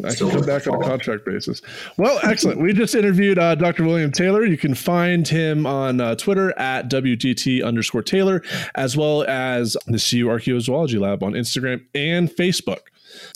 [0.04, 1.62] I can come back on a contract basis.
[1.98, 2.60] Well, excellent.
[2.60, 3.84] we just interviewed uh, Dr.
[3.84, 4.46] William Taylor.
[4.46, 8.42] You can find him on uh, Twitter at WTT underscore Taylor,
[8.74, 12.80] as well as the CU Archaeozoology Lab on Instagram and Facebook.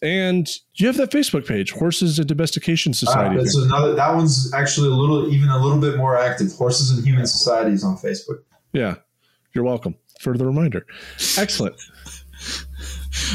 [0.01, 3.35] And you have that Facebook page, Horses and Domestication Society.
[3.35, 3.95] Uh, that's another.
[3.95, 6.51] That one's actually a little, even a little bit more active.
[6.53, 8.39] Horses and Human Societies on Facebook.
[8.73, 8.95] Yeah,
[9.53, 10.85] you're welcome for the reminder.
[11.37, 11.75] Excellent.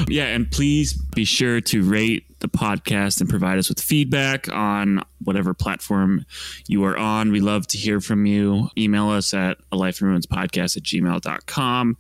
[0.09, 5.03] Yeah, and please be sure to rate the podcast and provide us with feedback on
[5.23, 6.27] whatever platform
[6.67, 7.33] you are on.
[7.33, 8.69] We love to hear from you.
[8.77, 11.97] Email us at a life in ruins podcast at gmail.com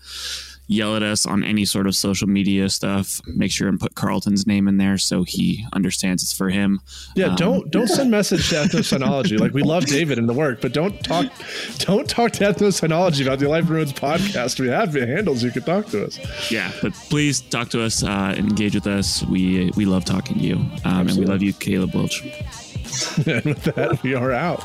[0.66, 3.20] yell at us on any sort of social media stuff.
[3.26, 6.80] Make sure and put Carlton's name in there so he understands it's for him.
[7.14, 9.38] Yeah, um, don't don't send message to Ethnocynology.
[9.38, 11.26] like we love David and the work, but don't talk
[11.78, 14.60] don't talk to Ethnocynology about the Life Ruins podcast.
[14.60, 16.18] We have handles you can talk to us.
[16.50, 19.22] Yeah, but please talk to us, uh, engage with us.
[19.24, 22.22] We we love talking to you, um, and we love you, Caleb Welch.
[23.26, 24.62] and with that, we are out.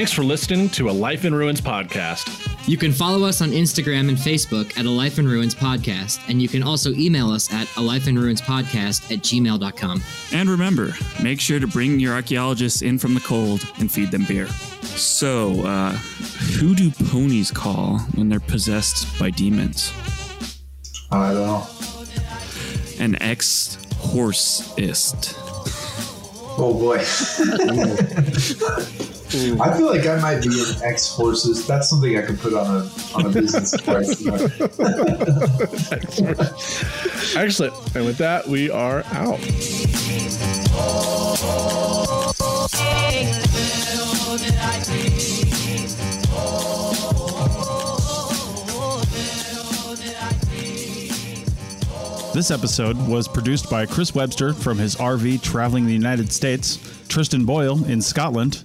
[0.00, 2.66] Thanks for listening to a Life in Ruins podcast.
[2.66, 6.40] You can follow us on Instagram and Facebook at a Life in Ruins podcast, and
[6.40, 10.02] you can also email us at a Life in Ruins podcast at gmail.com.
[10.32, 14.24] And remember, make sure to bring your archaeologists in from the cold and feed them
[14.24, 14.46] beer.
[14.46, 15.92] So, uh,
[16.58, 19.92] who do ponies call when they're possessed by demons?
[21.10, 21.66] I don't know.
[22.98, 25.34] An ex horseist.
[26.56, 27.04] Oh boy.
[29.32, 31.64] I feel like I might be an ex horses.
[31.66, 34.04] That's something I could put on a on a business card.
[37.36, 37.74] Excellent.
[37.94, 39.38] And with that, we are out.
[52.32, 56.78] This episode was produced by Chris Webster from his RV traveling the United States,
[57.08, 58.64] Tristan Boyle in Scotland,